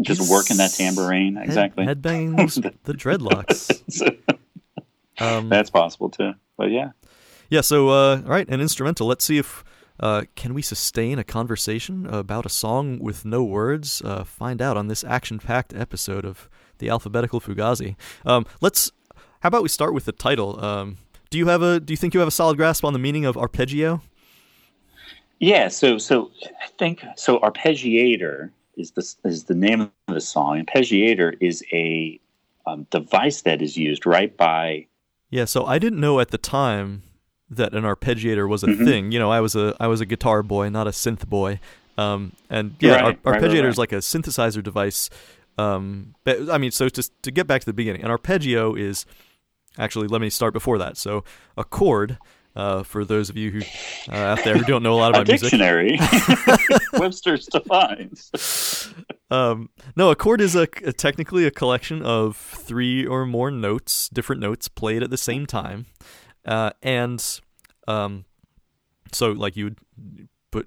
just 0.00 0.30
working 0.30 0.56
that 0.58 0.72
tambourine. 0.72 1.36
head- 1.36 1.46
Exactly. 1.46 1.86
headbanging 1.86 2.36
those, 2.38 2.54
the 2.84 2.92
dreadlocks. 2.94 3.82
Um, 5.18 5.50
That's 5.50 5.68
possible 5.68 6.08
too. 6.08 6.32
But 6.56 6.70
yeah. 6.70 6.92
Yeah, 7.50 7.60
so 7.60 7.90
uh, 7.90 8.22
all 8.24 8.30
right, 8.30 8.48
an 8.48 8.60
instrumental. 8.62 9.06
Let's 9.06 9.22
see 9.24 9.36
if 9.36 9.62
uh, 9.98 10.22
can 10.34 10.54
we 10.54 10.62
sustain 10.62 11.18
a 11.18 11.24
conversation 11.24 12.06
about 12.06 12.46
a 12.46 12.48
song 12.48 12.98
with 13.00 13.26
no 13.26 13.42
words. 13.44 14.00
Uh, 14.02 14.24
find 14.24 14.62
out 14.62 14.78
on 14.78 14.88
this 14.88 15.04
action-packed 15.04 15.74
episode 15.74 16.24
of 16.24 16.48
the 16.78 16.88
Alphabetical 16.88 17.38
Fugazi. 17.40 17.96
Um, 18.24 18.46
let's. 18.62 18.92
How 19.40 19.48
about 19.48 19.62
we 19.62 19.68
start 19.68 19.92
with 19.92 20.06
the 20.06 20.12
title? 20.12 20.58
Um, 20.64 20.96
do 21.28 21.36
you 21.36 21.48
have 21.48 21.60
a? 21.60 21.80
Do 21.80 21.92
you 21.92 21.98
think 21.98 22.14
you 22.14 22.20
have 22.20 22.28
a 22.28 22.30
solid 22.32 22.56
grasp 22.56 22.82
on 22.82 22.94
the 22.94 22.98
meaning 22.98 23.26
of 23.26 23.36
arpeggio? 23.36 24.00
Yeah, 25.38 25.68
so 25.68 25.98
so 25.98 26.30
I 26.62 26.68
think 26.78 27.04
so. 27.16 27.38
Arpeggiator 27.40 28.50
is 28.80 28.90
the 28.92 29.28
is 29.28 29.44
the 29.44 29.54
name 29.54 29.80
of 29.82 29.90
the 30.08 30.20
song. 30.20 30.64
Arpeggiator 30.64 31.36
is 31.40 31.62
a 31.72 32.18
um, 32.66 32.86
device 32.90 33.42
that 33.42 33.62
is 33.62 33.76
used 33.76 34.06
right 34.06 34.36
by. 34.36 34.86
Yeah, 35.30 35.44
so 35.44 35.64
I 35.66 35.78
didn't 35.78 36.00
know 36.00 36.18
at 36.20 36.30
the 36.30 36.38
time 36.38 37.02
that 37.48 37.72
an 37.74 37.84
arpeggiator 37.84 38.48
was 38.48 38.62
a 38.62 38.66
Mhm. 38.68 38.84
thing. 38.84 39.12
You 39.12 39.18
know, 39.18 39.30
I 39.30 39.40
was 39.40 39.54
a 39.54 39.76
I 39.78 39.86
was 39.86 40.00
a 40.00 40.06
guitar 40.06 40.42
boy, 40.42 40.68
not 40.68 40.86
a 40.86 40.90
synth 40.90 41.26
boy. 41.28 41.60
Um, 41.98 42.32
and 42.48 42.74
yeah, 42.80 42.92
Right, 42.92 43.00
ar- 43.02 43.06
right, 43.08 43.18
right, 43.24 43.42
arpeggiator 43.42 43.62
right. 43.62 43.68
is 43.68 43.78
like 43.78 43.92
a 43.92 43.96
synthesizer 43.96 44.62
device. 44.62 45.10
Um, 45.58 46.14
but, 46.24 46.48
I 46.48 46.56
mean, 46.56 46.70
so 46.70 46.88
just 46.88 47.12
to 47.24 47.30
get 47.30 47.46
back 47.46 47.60
to 47.60 47.66
the 47.66 47.74
beginning, 47.74 48.02
an 48.02 48.10
arpeggio 48.10 48.74
is 48.74 49.04
actually, 49.76 50.06
let 50.08 50.22
me 50.22 50.30
start 50.30 50.54
before 50.54 50.78
that. 50.78 50.96
So 50.96 51.24
a 51.58 51.64
chord. 51.64 52.18
Uh, 52.56 52.82
for 52.82 53.04
those 53.04 53.30
of 53.30 53.36
you 53.36 53.50
who 53.52 53.60
uh, 54.12 54.16
out 54.16 54.42
there 54.42 54.56
who 54.58 54.64
don't 54.64 54.82
know 54.82 54.94
a 54.94 54.98
lot 54.98 55.12
A 55.14 55.20
about 55.20 55.28
music, 55.28 55.50
dictionary. 55.50 55.98
Webster's 56.94 57.46
defines. 57.46 58.94
Um, 59.32 59.70
no, 59.94 60.10
a 60.10 60.16
chord 60.16 60.40
is 60.40 60.56
a, 60.56 60.62
a- 60.84 60.92
technically 60.92 61.46
a 61.46 61.52
collection 61.52 62.02
of 62.02 62.36
three 62.36 63.06
or 63.06 63.24
more 63.24 63.52
notes, 63.52 64.08
different 64.08 64.40
notes 64.42 64.66
played 64.66 65.04
at 65.04 65.10
the 65.10 65.16
same 65.16 65.46
time, 65.46 65.86
uh, 66.44 66.70
and 66.82 67.24
um, 67.86 68.24
so 69.12 69.30
like 69.30 69.56
you 69.56 69.66
would 69.66 69.78
put 70.50 70.66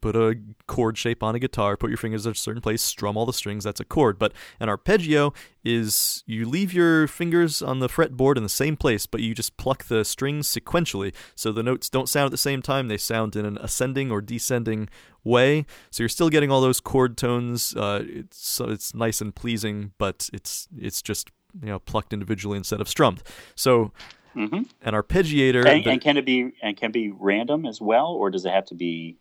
put 0.00 0.14
a 0.14 0.38
chord 0.66 0.98
shape 0.98 1.22
on 1.22 1.34
a 1.34 1.38
guitar, 1.38 1.76
put 1.76 1.90
your 1.90 1.96
fingers 1.96 2.26
at 2.26 2.34
a 2.34 2.38
certain 2.38 2.62
place, 2.62 2.82
strum 2.82 3.16
all 3.16 3.26
the 3.26 3.32
strings. 3.32 3.64
That's 3.64 3.80
a 3.80 3.84
chord. 3.84 4.18
But 4.18 4.32
an 4.60 4.68
arpeggio 4.68 5.32
is 5.64 6.22
you 6.26 6.48
leave 6.48 6.72
your 6.72 7.08
fingers 7.08 7.62
on 7.62 7.80
the 7.80 7.88
fretboard 7.88 8.36
in 8.36 8.42
the 8.42 8.48
same 8.48 8.76
place, 8.76 9.06
but 9.06 9.20
you 9.20 9.34
just 9.34 9.56
pluck 9.56 9.84
the 9.84 10.04
strings 10.04 10.48
sequentially, 10.48 11.14
so 11.34 11.50
the 11.52 11.62
notes 11.62 11.88
don't 11.88 12.08
sound 12.08 12.26
at 12.26 12.30
the 12.30 12.36
same 12.36 12.62
time. 12.62 12.88
They 12.88 12.98
sound 12.98 13.36
in 13.36 13.44
an 13.44 13.58
ascending 13.58 14.10
or 14.10 14.20
descending 14.20 14.88
way. 15.24 15.66
So 15.90 16.02
you're 16.02 16.08
still 16.08 16.30
getting 16.30 16.50
all 16.50 16.60
those 16.60 16.80
chord 16.80 17.16
tones. 17.16 17.74
Uh, 17.74 18.04
it's 18.06 18.60
it's 18.60 18.94
nice 18.94 19.20
and 19.20 19.34
pleasing, 19.34 19.92
but 19.98 20.30
it's 20.32 20.68
it's 20.78 21.02
just 21.02 21.30
you 21.60 21.68
know 21.68 21.78
plucked 21.80 22.12
individually 22.12 22.58
instead 22.58 22.80
of 22.80 22.88
strummed. 22.88 23.22
So 23.54 23.92
hmm 24.34 24.62
an 24.82 24.92
arpeggiator. 24.92 25.66
And, 25.66 25.86
and 25.86 26.00
can 26.00 26.16
it 26.16 26.26
be 26.26 26.52
and 26.62 26.76
can 26.76 26.92
be 26.92 27.10
random 27.10 27.66
as 27.66 27.80
well, 27.80 28.08
or 28.08 28.30
does 28.30 28.44
it 28.44 28.52
have 28.52 28.66
to 28.66 28.74
be? 28.74 29.16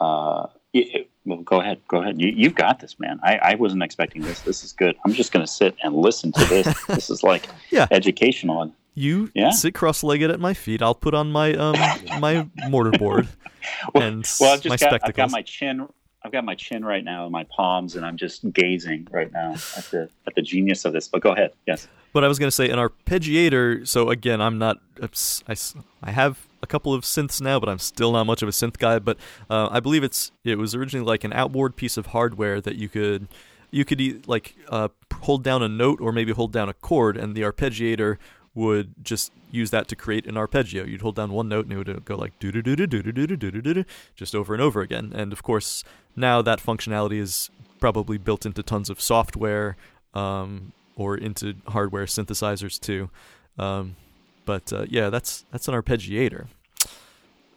Uh, 0.00 0.46
it, 0.72 1.08
well, 1.24 1.38
go 1.42 1.60
ahead. 1.60 1.80
Go 1.88 2.00
ahead. 2.00 2.20
You, 2.20 2.28
you've 2.34 2.54
got 2.54 2.80
this, 2.80 2.98
man. 2.98 3.20
I, 3.22 3.36
I 3.36 3.54
wasn't 3.56 3.82
expecting 3.82 4.22
this. 4.22 4.40
This 4.40 4.64
is 4.64 4.72
good. 4.72 4.96
I'm 5.04 5.12
just 5.12 5.32
going 5.32 5.44
to 5.44 5.50
sit 5.52 5.76
and 5.82 5.94
listen 5.94 6.32
to 6.32 6.44
this. 6.46 6.84
this 6.86 7.10
is 7.10 7.22
like 7.22 7.46
Yeah. 7.70 7.86
educational. 7.90 8.72
you 8.94 9.30
Yeah. 9.34 9.50
sit 9.50 9.74
cross-legged 9.74 10.30
at 10.30 10.40
my 10.40 10.54
feet. 10.54 10.80
I'll 10.82 10.94
put 10.94 11.14
on 11.14 11.30
my 11.30 11.52
um 11.54 11.74
my 12.20 12.46
mortarboard 12.68 13.28
Well, 13.94 14.02
and 14.04 14.24
well, 14.40 14.52
I've 14.54 14.64
my 14.64 14.70
just 14.76 14.80
got 14.80 14.92
I've 14.94 15.00
spectacles. 15.00 15.16
got 15.16 15.30
my 15.30 15.42
chin. 15.42 15.86
I've 16.22 16.32
got 16.32 16.44
my 16.44 16.54
chin 16.54 16.84
right 16.84 17.02
now 17.04 17.24
in 17.26 17.32
my 17.32 17.44
palms, 17.44 17.96
and 17.96 18.04
I'm 18.04 18.16
just 18.16 18.50
gazing 18.52 19.08
right 19.10 19.30
now 19.32 19.52
at 19.76 19.84
the 19.90 20.08
at 20.26 20.34
the 20.34 20.42
genius 20.42 20.84
of 20.84 20.92
this. 20.92 21.08
But 21.08 21.20
go 21.22 21.30
ahead. 21.32 21.52
Yes. 21.66 21.86
But 22.12 22.24
I 22.24 22.28
was 22.28 22.38
going 22.38 22.48
to 22.48 22.54
say 22.54 22.68
an 22.70 22.78
arpeggiator. 22.78 23.86
So 23.86 24.10
again, 24.10 24.40
I'm 24.40 24.58
not. 24.58 24.78
I 25.02 25.54
I, 26.02 26.10
have 26.10 26.38
couple 26.70 26.94
of 26.94 27.04
synths 27.04 27.40
now, 27.40 27.60
but 27.60 27.68
I'm 27.68 27.78
still 27.78 28.12
not 28.12 28.24
much 28.24 28.42
of 28.42 28.48
a 28.48 28.52
synth 28.52 28.78
guy. 28.78 28.98
But 28.98 29.18
uh, 29.48 29.68
I 29.70 29.80
believe 29.80 30.04
it's 30.04 30.32
it 30.44 30.56
was 30.56 30.74
originally 30.74 31.06
like 31.06 31.24
an 31.24 31.32
outboard 31.32 31.76
piece 31.76 31.96
of 31.96 32.06
hardware 32.06 32.60
that 32.60 32.76
you 32.76 32.88
could 32.88 33.28
you 33.70 33.84
could 33.84 34.26
like 34.26 34.56
uh, 34.68 34.88
hold 35.20 35.44
down 35.44 35.62
a 35.62 35.68
note 35.68 36.00
or 36.00 36.12
maybe 36.12 36.32
hold 36.32 36.52
down 36.52 36.68
a 36.68 36.74
chord, 36.74 37.16
and 37.16 37.34
the 37.34 37.42
arpeggiator 37.42 38.16
would 38.54 38.94
just 39.02 39.32
use 39.50 39.70
that 39.70 39.88
to 39.88 39.96
create 39.96 40.26
an 40.26 40.36
arpeggio. 40.36 40.84
You'd 40.84 41.02
hold 41.02 41.16
down 41.16 41.32
one 41.32 41.48
note 41.48 41.66
and 41.66 41.72
it 41.72 41.76
would 41.76 42.04
go 42.04 42.16
like 42.16 42.38
do 42.38 42.50
do 42.50 42.62
do 42.62 42.74
do 42.74 42.86
do 42.86 43.02
do 43.02 43.12
do 43.12 43.36
do 43.36 43.50
do 43.50 43.74
do 43.74 43.84
just 44.16 44.34
over 44.34 44.54
and 44.54 44.62
over 44.62 44.80
again. 44.80 45.12
And 45.14 45.32
of 45.32 45.42
course, 45.42 45.84
now 46.16 46.42
that 46.42 46.60
functionality 46.60 47.18
is 47.20 47.50
probably 47.78 48.18
built 48.18 48.44
into 48.44 48.62
tons 48.62 48.90
of 48.90 49.00
software 49.00 49.76
um, 50.14 50.72
or 50.96 51.16
into 51.16 51.54
hardware 51.68 52.06
synthesizers 52.06 52.78
too. 52.78 53.10
Um, 53.58 53.96
but 54.44 54.72
uh, 54.72 54.86
yeah, 54.88 55.10
that's 55.10 55.44
that's 55.52 55.68
an 55.68 55.74
arpeggiator. 55.74 56.46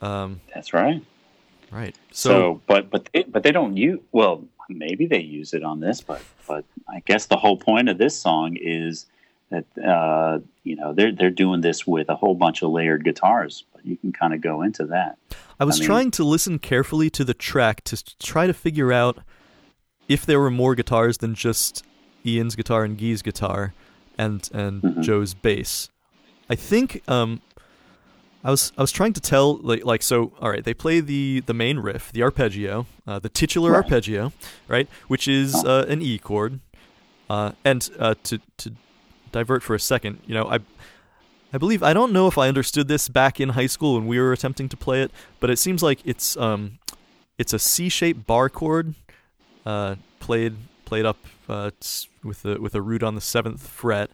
Um, 0.03 0.41
That's 0.53 0.73
right. 0.73 1.01
right. 1.71 1.95
So, 2.11 2.29
So, 2.29 2.61
but 2.67 2.89
but 2.89 3.09
they, 3.13 3.23
but 3.23 3.43
they 3.43 3.51
don't 3.51 3.77
use. 3.77 3.99
Well, 4.11 4.43
maybe 4.69 5.05
they 5.05 5.19
use 5.21 5.53
it 5.53 5.63
on 5.63 5.79
this, 5.79 6.01
but 6.01 6.21
but 6.47 6.65
I 6.89 7.01
guess 7.05 7.25
the 7.27 7.37
whole 7.37 7.57
point 7.57 7.89
of 7.89 7.97
this 7.97 8.19
song 8.19 8.57
is 8.59 9.05
that 9.49 9.65
uh, 9.83 10.39
you 10.63 10.75
know 10.75 10.93
they're 10.93 11.11
they're 11.11 11.29
doing 11.29 11.61
this 11.61 11.87
with 11.87 12.09
a 12.09 12.15
whole 12.15 12.35
bunch 12.35 12.61
of 12.63 12.71
layered 12.71 13.03
guitars. 13.03 13.63
But 13.73 13.85
you 13.85 13.97
can 13.97 14.11
kind 14.11 14.33
of 14.33 14.41
go 14.41 14.61
into 14.61 14.85
that. 14.87 15.17
I 15.59 15.63
was 15.65 15.77
I 15.77 15.79
mean- 15.79 15.87
trying 15.87 16.11
to 16.11 16.23
listen 16.23 16.59
carefully 16.59 17.09
to 17.11 17.23
the 17.23 17.33
track 17.33 17.83
to 17.85 18.03
try 18.19 18.47
to 18.47 18.53
figure 18.53 18.91
out 18.91 19.19
if 20.09 20.25
there 20.25 20.39
were 20.39 20.51
more 20.51 20.75
guitars 20.75 21.19
than 21.19 21.33
just 21.33 21.83
Ian's 22.25 22.55
guitar 22.55 22.83
and 22.83 22.97
Guy's 22.97 23.21
guitar 23.21 23.73
and 24.17 24.49
and 24.53 24.81
Mhm. 24.81 25.01
Joe's 25.03 25.33
bass. 25.33 25.89
I 26.49 26.55
think 26.55 27.01
um 27.07 27.41
I 28.43 28.51
was 28.51 28.71
I 28.77 28.81
was 28.81 28.91
trying 28.91 29.13
to 29.13 29.21
tell 29.21 29.55
like 29.57 29.85
like 29.85 30.01
so 30.03 30.33
all 30.41 30.49
right 30.49 30.63
they 30.63 30.73
play 30.73 30.99
the 30.99 31.41
the 31.45 31.53
main 31.53 31.79
riff 31.79 32.11
the 32.11 32.23
arpeggio 32.23 32.85
uh, 33.07 33.19
the 33.19 33.29
titular 33.29 33.71
Right. 33.71 33.83
arpeggio 33.83 34.31
right 34.67 34.87
which 35.07 35.27
is 35.27 35.63
uh, 35.63 35.85
an 35.87 36.01
E 36.01 36.17
chord 36.17 36.59
uh, 37.29 37.53
and 37.63 37.89
uh, 37.99 38.15
to 38.23 38.39
to 38.57 38.73
divert 39.31 39.63
for 39.63 39.75
a 39.75 39.79
second 39.79 40.19
you 40.27 40.33
know 40.33 40.45
I 40.49 40.59
I 41.53 41.57
believe 41.57 41.83
I 41.83 41.93
don't 41.93 42.11
know 42.11 42.27
if 42.27 42.37
I 42.37 42.47
understood 42.47 42.87
this 42.87 43.07
back 43.09 43.39
in 43.39 43.49
high 43.49 43.67
school 43.67 43.95
when 43.95 44.07
we 44.07 44.19
were 44.19 44.33
attempting 44.33 44.67
to 44.69 44.77
play 44.77 45.01
it 45.03 45.11
but 45.39 45.49
it 45.49 45.57
seems 45.57 45.81
like 45.83 45.99
it's 46.03 46.35
um 46.37 46.79
it's 47.37 47.53
a 47.53 47.59
C-shaped 47.59 48.27
bar 48.27 48.49
chord 48.49 48.93
uh, 49.65 49.95
played 50.19 50.55
played 50.85 51.05
up 51.05 51.17
uh, 51.47 51.71
with 52.23 52.45
a 52.45 52.59
with 52.59 52.75
a 52.75 52.81
root 52.81 53.01
on 53.03 53.15
the 53.15 53.21
seventh 53.21 53.65
fret. 53.67 54.11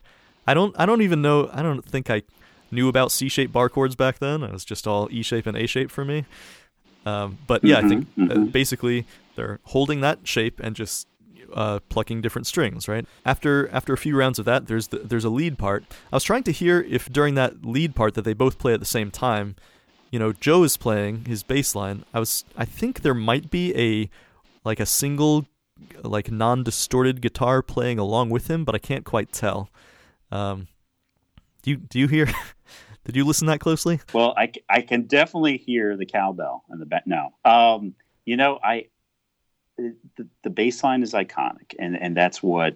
I 0.48 0.54
don't 0.54 0.76
I 0.80 0.86
don't 0.86 1.02
even 1.02 1.22
know 1.22 1.50
I 1.52 1.62
don't 1.62 1.84
think 1.84 2.10
I 2.10 2.22
knew 2.72 2.88
about 2.88 3.12
C-shaped 3.12 3.54
bar 3.54 3.70
chords 3.70 3.96
back 3.96 4.20
then. 4.20 4.44
It 4.44 4.52
was 4.52 4.66
just 4.66 4.88
all 4.88 5.08
E-shape 5.12 5.46
and 5.46 5.58
A-shape 5.58 5.92
for 5.92 6.06
me. 6.06 6.26
Um, 7.06 7.38
but 7.48 7.64
yeah, 7.64 7.80
I 7.80 7.88
think 7.88 8.08
uh, 8.18 8.22
mhm. 8.22 8.52
basically 8.52 9.06
they're 9.36 9.60
holding 9.64 10.02
that 10.02 10.28
shape 10.28 10.60
and 10.60 10.76
just 10.76 11.08
uh, 11.54 11.80
plucking 11.90 12.22
different 12.22 12.48
strings, 12.48 12.88
right? 12.88 13.06
After 13.26 13.70
after 13.70 13.94
a 13.94 13.98
few 13.98 14.16
rounds 14.16 14.40
of 14.40 14.46
that, 14.46 14.68
there's 14.68 14.90
the, 14.90 15.00
there's 15.00 15.26
a 15.26 15.30
lead 15.30 15.58
part. 15.58 15.84
I 16.12 16.16
was 16.16 16.24
trying 16.24 16.44
to 16.44 16.52
hear 16.52 16.82
if 16.82 17.12
during 17.12 17.36
that 17.36 17.66
lead 17.66 17.96
part 17.96 18.14
that 18.14 18.24
they 18.24 18.34
both 18.34 18.60
play 18.60 18.74
at 18.74 18.80
the 18.80 18.86
same 18.86 19.12
time, 19.12 19.56
you 20.12 20.20
know, 20.20 20.34
Joe 20.34 20.64
is 20.64 20.78
playing 20.78 21.26
his 21.26 21.44
bass 21.44 21.76
line. 21.76 22.04
I 22.14 22.20
was 22.20 22.44
I 22.58 22.66
think 22.66 23.02
there 23.02 23.14
might 23.14 23.50
be 23.50 23.76
a 23.76 24.10
like 24.64 24.80
a 24.80 24.86
single 24.86 25.46
like 26.04 26.30
non-distorted 26.30 27.22
guitar 27.22 27.62
playing 27.62 28.00
along 28.00 28.30
with 28.30 28.50
him, 28.50 28.66
but 28.66 28.76
I 28.76 28.80
can't 28.80 29.06
quite 29.06 29.32
tell. 29.32 29.70
Um, 30.32 30.68
do 31.62 31.72
you 31.72 31.78
do 31.78 32.00
you 32.00 32.08
hear? 32.08 32.26
did 33.06 33.16
you 33.16 33.26
listen 33.26 33.48
that 33.48 33.60
closely? 33.60 34.00
Well, 34.14 34.34
I, 34.38 34.52
I 34.70 34.82
can 34.82 35.04
definitely 35.04 35.58
hear 35.58 35.98
the 35.98 36.06
cowbell 36.06 36.64
and 36.70 36.82
the 36.82 36.86
back. 36.86 37.06
No, 37.06 37.34
um, 37.46 37.96
you 38.26 38.38
know, 38.38 38.60
I 38.64 38.88
the, 39.78 40.28
the 40.44 40.50
bass 40.50 40.84
line 40.84 41.04
is 41.04 41.14
iconic, 41.14 41.76
and 41.78 41.98
and 41.98 42.16
that's 42.16 42.44
what 42.44 42.76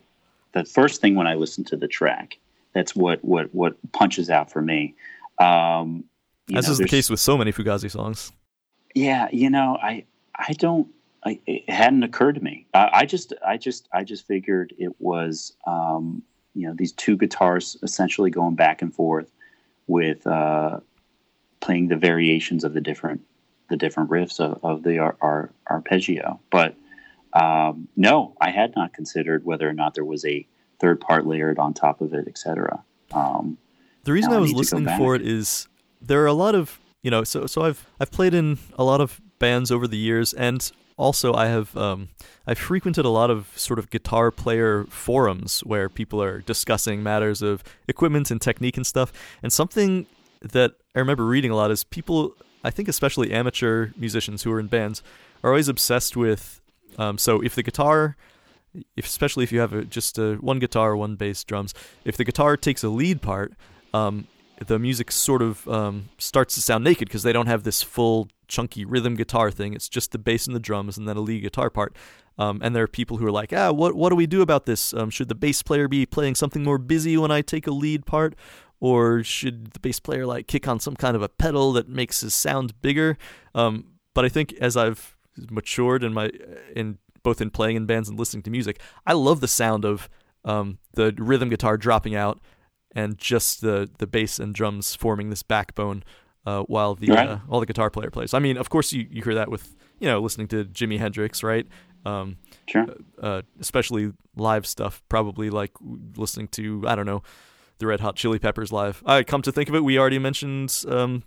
the 0.54 0.66
first 0.66 1.02
thing 1.02 1.16
when 1.16 1.28
I 1.28 1.36
listen 1.36 1.64
to 1.66 1.78
the 1.78 1.88
track. 1.88 2.38
That's 2.74 2.96
what 2.96 3.24
what 3.24 3.54
what 3.54 3.76
punches 3.92 4.30
out 4.30 4.52
for 4.52 4.62
me. 4.62 4.96
Um, 5.40 6.06
you 6.48 6.58
As 6.58 6.68
know, 6.68 6.72
is 6.72 6.78
the 6.78 6.86
case 6.86 7.10
with 7.10 7.20
so 7.20 7.38
many 7.38 7.52
Fugazi 7.52 7.90
songs. 7.90 8.32
Yeah, 8.96 9.28
you 9.32 9.50
know, 9.50 9.78
I 9.82 10.06
I 10.36 10.54
don't. 10.54 10.88
I, 11.26 11.40
it 11.48 11.70
hadn't 11.70 12.04
occurred 12.04 12.36
to 12.36 12.42
me. 12.42 12.68
I, 12.74 12.90
I 12.94 13.06
just 13.06 13.34
I 13.46 13.58
just 13.58 13.88
I 13.94 14.04
just 14.04 14.28
figured 14.28 14.74
it 14.78 14.94
was 15.00 15.56
um, 15.66 16.22
you 16.56 16.68
know 16.68 16.74
these 16.76 16.92
two 16.92 17.18
guitars 17.18 17.78
essentially 17.84 18.30
going 18.30 18.56
back 18.56 18.82
and 18.82 18.94
forth 18.94 19.32
with 19.88 20.26
uh, 20.28 20.80
playing 21.60 21.88
the 21.88 21.98
variations 21.98 22.64
of 22.64 22.74
the 22.74 22.82
different 22.82 23.22
the 23.70 23.78
different 23.78 24.10
riffs 24.10 24.40
of, 24.40 24.60
of 24.64 24.84
the 24.84 25.00
ar, 25.00 25.16
ar, 25.22 25.50
arpeggio. 25.70 26.40
But 26.52 26.76
um, 27.34 27.88
no, 27.96 28.36
I 28.40 28.52
had 28.52 28.76
not 28.76 28.94
considered 28.94 29.46
whether 29.46 29.68
or 29.68 29.74
not 29.74 29.96
there 29.96 30.06
was 30.06 30.24
a 30.26 30.46
third 30.80 31.00
part 31.00 31.26
layered 31.26 31.58
on 31.58 31.74
top 31.74 32.02
of 32.02 32.14
it, 32.14 32.28
etc. 32.28 32.84
Um, 33.12 33.58
The 34.04 34.12
reason 34.12 34.34
I 34.34 34.36
I 34.36 34.40
was 34.40 34.52
go 34.52 34.58
listening 34.58 34.98
for 34.98 35.16
it 35.16 35.22
is 35.22 35.68
there 36.02 36.22
are 36.24 36.28
a 36.28 36.34
lot 36.34 36.56
of 36.56 36.80
you 37.02 37.10
know 37.10 37.24
so 37.24 37.46
so 37.48 37.64
I've 37.64 37.86
I've 38.00 38.12
played 38.12 38.34
in 38.34 38.60
a 38.78 38.84
lot 38.84 39.02
of 39.02 39.22
bands 39.40 39.72
over 39.72 39.88
the 39.88 39.98
years 39.98 40.34
and 40.34 40.72
also 40.98 41.34
I 41.34 41.48
have 41.48 41.76
um 41.78 42.10
I've 42.46 42.60
frequented 42.60 43.06
a 43.06 43.10
lot 43.10 43.30
of 43.30 43.52
sort 43.56 43.80
of 43.80 43.90
guitar 43.90 44.32
player 44.32 44.86
forums 44.86 45.62
where 45.62 45.90
people 45.90 46.22
are 46.22 46.42
discussing 46.42 47.04
matters 47.04 47.42
of 47.42 47.64
equipment 47.88 48.32
and 48.32 48.42
technique 48.42 48.78
and 48.78 48.86
stuff 48.86 49.12
and 49.42 49.52
something 49.52 50.08
that 50.42 50.74
I 50.96 51.00
remember 51.00 51.26
reading 51.26 51.52
a 51.52 51.56
lot 51.56 51.72
is 51.72 51.84
people 51.84 52.36
I 52.64 52.70
think 52.70 52.88
especially 52.88 53.32
amateur 53.32 53.90
musicians 53.98 54.44
who 54.44 54.52
are 54.52 54.60
in 54.60 54.68
bands 54.68 55.02
are 55.44 55.50
always 55.50 55.68
obsessed 55.68 56.16
with 56.16 56.62
um 56.98 57.18
so 57.18 57.42
if 57.42 57.56
the 57.56 57.64
guitar 57.64 58.16
if, 58.96 59.06
especially 59.06 59.44
if 59.44 59.52
you 59.52 59.60
have 59.60 59.74
a, 59.74 59.86
just 59.86 60.18
a, 60.18 60.36
one 60.36 60.58
guitar, 60.60 60.96
one 60.96 61.16
bass, 61.16 61.44
drums. 61.44 61.76
If 62.06 62.18
the 62.18 62.24
guitar 62.24 62.58
takes 62.58 62.84
a 62.84 62.90
lead 62.90 63.22
part, 63.22 63.54
um, 63.94 64.28
the 64.66 64.80
music 64.80 65.12
sort 65.12 65.42
of 65.42 65.68
um, 65.68 66.10
starts 66.18 66.56
to 66.56 66.62
sound 66.62 66.84
naked 66.84 67.08
because 67.08 67.24
they 67.24 67.34
don't 67.34 67.48
have 67.48 67.64
this 67.64 67.82
full 67.82 68.30
chunky 68.48 68.86
rhythm 68.86 69.16
guitar 69.16 69.52
thing. 69.52 69.74
It's 69.74 69.90
just 69.90 70.12
the 70.12 70.18
bass 70.18 70.48
and 70.48 70.56
the 70.56 70.60
drums 70.60 70.98
and 70.98 71.08
then 71.08 71.18
a 71.18 71.22
lead 71.22 71.42
guitar 71.42 71.70
part. 71.70 71.96
Um, 72.38 72.60
and 72.64 72.76
there 72.76 72.84
are 72.84 72.88
people 72.88 73.18
who 73.18 73.26
are 73.26 73.32
like, 73.32 73.54
ah, 73.54 73.72
what 73.72 73.96
what 73.96 74.10
do 74.10 74.16
we 74.16 74.26
do 74.26 74.42
about 74.42 74.66
this? 74.66 74.94
Um, 74.94 75.10
should 75.10 75.30
the 75.30 75.36
bass 75.36 75.62
player 75.62 75.88
be 75.88 76.06
playing 76.06 76.36
something 76.36 76.64
more 76.64 76.78
busy 76.78 77.16
when 77.18 77.32
I 77.32 77.42
take 77.42 77.68
a 77.68 77.72
lead 77.72 78.06
part, 78.06 78.36
or 78.80 79.24
should 79.24 79.72
the 79.72 79.80
bass 79.80 80.00
player 80.00 80.26
like 80.26 80.48
kick 80.48 80.68
on 80.68 80.80
some 80.80 80.96
kind 80.96 81.16
of 81.16 81.22
a 81.22 81.30
pedal 81.30 81.74
that 81.74 81.88
makes 81.88 82.22
his 82.22 82.34
sound 82.34 82.82
bigger? 82.82 83.18
Um, 83.54 83.86
but 84.16 84.26
I 84.26 84.30
think 84.30 84.54
as 84.54 84.76
I've 84.76 85.16
matured 85.50 86.04
in 86.04 86.14
my 86.14 86.32
in 86.76 86.98
both 87.22 87.40
in 87.40 87.50
playing 87.50 87.76
in 87.76 87.86
bands 87.86 88.10
and 88.10 88.18
listening 88.18 88.44
to 88.44 88.52
music, 88.52 88.82
I 89.06 89.14
love 89.14 89.40
the 89.40 89.48
sound 89.48 89.86
of 89.86 90.10
um, 90.44 90.80
the 90.94 91.14
rhythm 91.18 91.50
guitar 91.50 91.78
dropping 91.78 92.16
out 92.16 92.42
and 92.96 93.18
just 93.18 93.62
the 93.62 93.90
the 93.98 94.08
bass 94.08 94.40
and 94.40 94.54
drums 94.54 94.96
forming 94.96 95.30
this 95.30 95.44
backbone, 95.44 96.04
uh, 96.46 96.64
while 96.64 96.96
the 96.96 97.08
Right. 97.12 97.28
uh, 97.30 97.38
while 97.48 97.60
the 97.60 97.66
guitar 97.66 97.90
player 97.90 98.10
plays. 98.12 98.34
I 98.34 98.40
mean, 98.40 98.58
of 98.58 98.70
course, 98.70 98.92
you 98.94 99.08
you 99.10 99.22
hear 99.24 99.36
that 99.36 99.50
with 99.50 99.76
you 100.00 100.08
know 100.08 100.20
listening 100.20 100.48
to 100.50 100.66
Jimi 100.66 100.98
Hendrix, 101.00 101.44
right? 101.44 101.68
Um, 102.06 102.38
Sure. 102.68 102.86
uh, 103.22 103.42
especially 103.60 104.14
live 104.36 104.66
stuff. 104.66 105.02
Probably 105.10 105.50
like 105.50 105.72
listening 106.18 106.48
to 106.50 106.84
I 106.88 106.96
don't 106.96 107.06
know, 107.06 107.24
the 107.80 107.88
Red 107.88 108.00
Hot 108.02 108.16
Chili 108.16 108.40
Peppers 108.40 108.72
live. 108.72 109.02
I 109.06 109.24
come 109.24 109.42
to 109.44 109.52
think 109.52 109.70
of 109.70 109.76
it, 109.76 109.84
we 109.84 109.98
already 109.98 110.20
mentioned 110.20 110.84
um, 110.88 111.24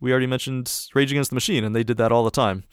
we 0.00 0.10
already 0.10 0.26
mentioned 0.26 0.70
Rage 0.94 1.10
Against 1.12 1.30
the 1.30 1.34
Machine, 1.36 1.64
and 1.64 1.74
they 1.74 1.84
did 1.84 1.96
that 1.98 2.12
all 2.12 2.24
the 2.24 2.30
time. 2.30 2.64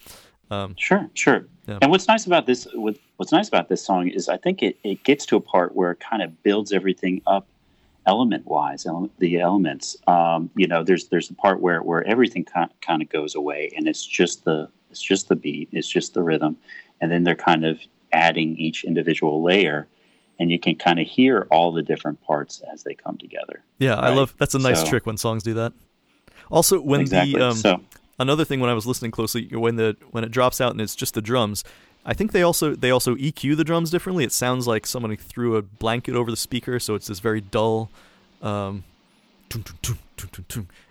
Um, 0.50 0.74
Sure, 0.76 1.08
sure. 1.14 1.46
Yeah. 1.66 1.78
And 1.80 1.90
what's 1.90 2.06
nice 2.06 2.26
about 2.26 2.44
this, 2.44 2.66
what, 2.74 2.96
what's 3.16 3.32
nice 3.32 3.48
about 3.48 3.70
this 3.70 3.82
song 3.82 4.08
is, 4.08 4.28
I 4.28 4.36
think 4.36 4.62
it, 4.62 4.76
it 4.84 5.02
gets 5.02 5.24
to 5.26 5.36
a 5.36 5.40
part 5.40 5.74
where 5.74 5.90
it 5.92 6.00
kind 6.00 6.22
of 6.22 6.42
builds 6.42 6.70
everything 6.70 7.22
up, 7.26 7.46
element 8.06 8.46
wise, 8.46 8.86
ele- 8.86 9.10
the 9.18 9.40
elements. 9.40 9.96
Um, 10.06 10.50
you 10.56 10.66
know, 10.66 10.82
there's 10.84 11.08
there's 11.08 11.30
a 11.30 11.34
part 11.34 11.60
where 11.60 11.82
where 11.82 12.04
everything 12.04 12.44
kind 12.44 12.70
kind 12.80 13.02
of 13.02 13.08
goes 13.08 13.34
away, 13.34 13.70
and 13.76 13.88
it's 13.88 14.04
just 14.04 14.44
the 14.44 14.68
it's 14.90 15.02
just 15.02 15.28
the 15.28 15.36
beat, 15.36 15.68
it's 15.72 15.88
just 15.88 16.14
the 16.14 16.22
rhythm, 16.22 16.56
and 17.00 17.10
then 17.10 17.24
they're 17.24 17.34
kind 17.34 17.64
of 17.64 17.78
adding 18.12 18.56
each 18.58 18.84
individual 18.84 19.42
layer, 19.42 19.88
and 20.38 20.50
you 20.50 20.58
can 20.58 20.76
kind 20.76 21.00
of 21.00 21.06
hear 21.06 21.46
all 21.50 21.72
the 21.72 21.82
different 21.82 22.20
parts 22.22 22.62
as 22.72 22.82
they 22.84 22.94
come 22.94 23.18
together. 23.18 23.62
yeah, 23.78 23.94
I 23.96 24.14
love 24.14 24.34
that's 24.38 24.54
a 24.54 24.58
nice 24.58 24.80
So- 24.82 24.86
trick 24.88 25.06
when 25.06 25.16
songs 25.16 25.42
do 25.42 25.54
that. 25.54 25.72
Also, 26.50 26.80
when 26.80 27.00
exactly. 27.00 27.38
the 27.38 27.46
um, 27.48 27.54
so 27.56 27.80
another 28.18 28.44
thing 28.44 28.60
when 28.60 28.68
I 28.70 28.74
was 28.74 28.86
listening 28.86 29.10
closely 29.10 29.48
when 29.52 29.76
the 29.76 29.96
when 30.10 30.22
it 30.24 30.30
drops 30.30 30.60
out 30.60 30.72
and 30.72 30.80
it's 30.80 30.94
just 30.94 31.14
the 31.14 31.22
drums, 31.22 31.64
I 32.06 32.14
think 32.14 32.32
they 32.32 32.42
also 32.42 32.74
they 32.74 32.90
also 32.90 33.14
EQ 33.14 33.56
the 33.56 33.64
drums 33.64 33.90
differently. 33.90 34.24
It 34.24 34.32
sounds 34.32 34.66
like 34.66 34.86
somebody 34.86 35.16
threw 35.16 35.56
a 35.56 35.62
blanket 35.62 36.14
over 36.14 36.30
the 36.30 36.36
speaker, 36.36 36.78
so 36.78 36.94
it's 36.94 37.06
this 37.06 37.20
very 37.20 37.40
dull. 37.40 37.90
Um. 38.42 38.84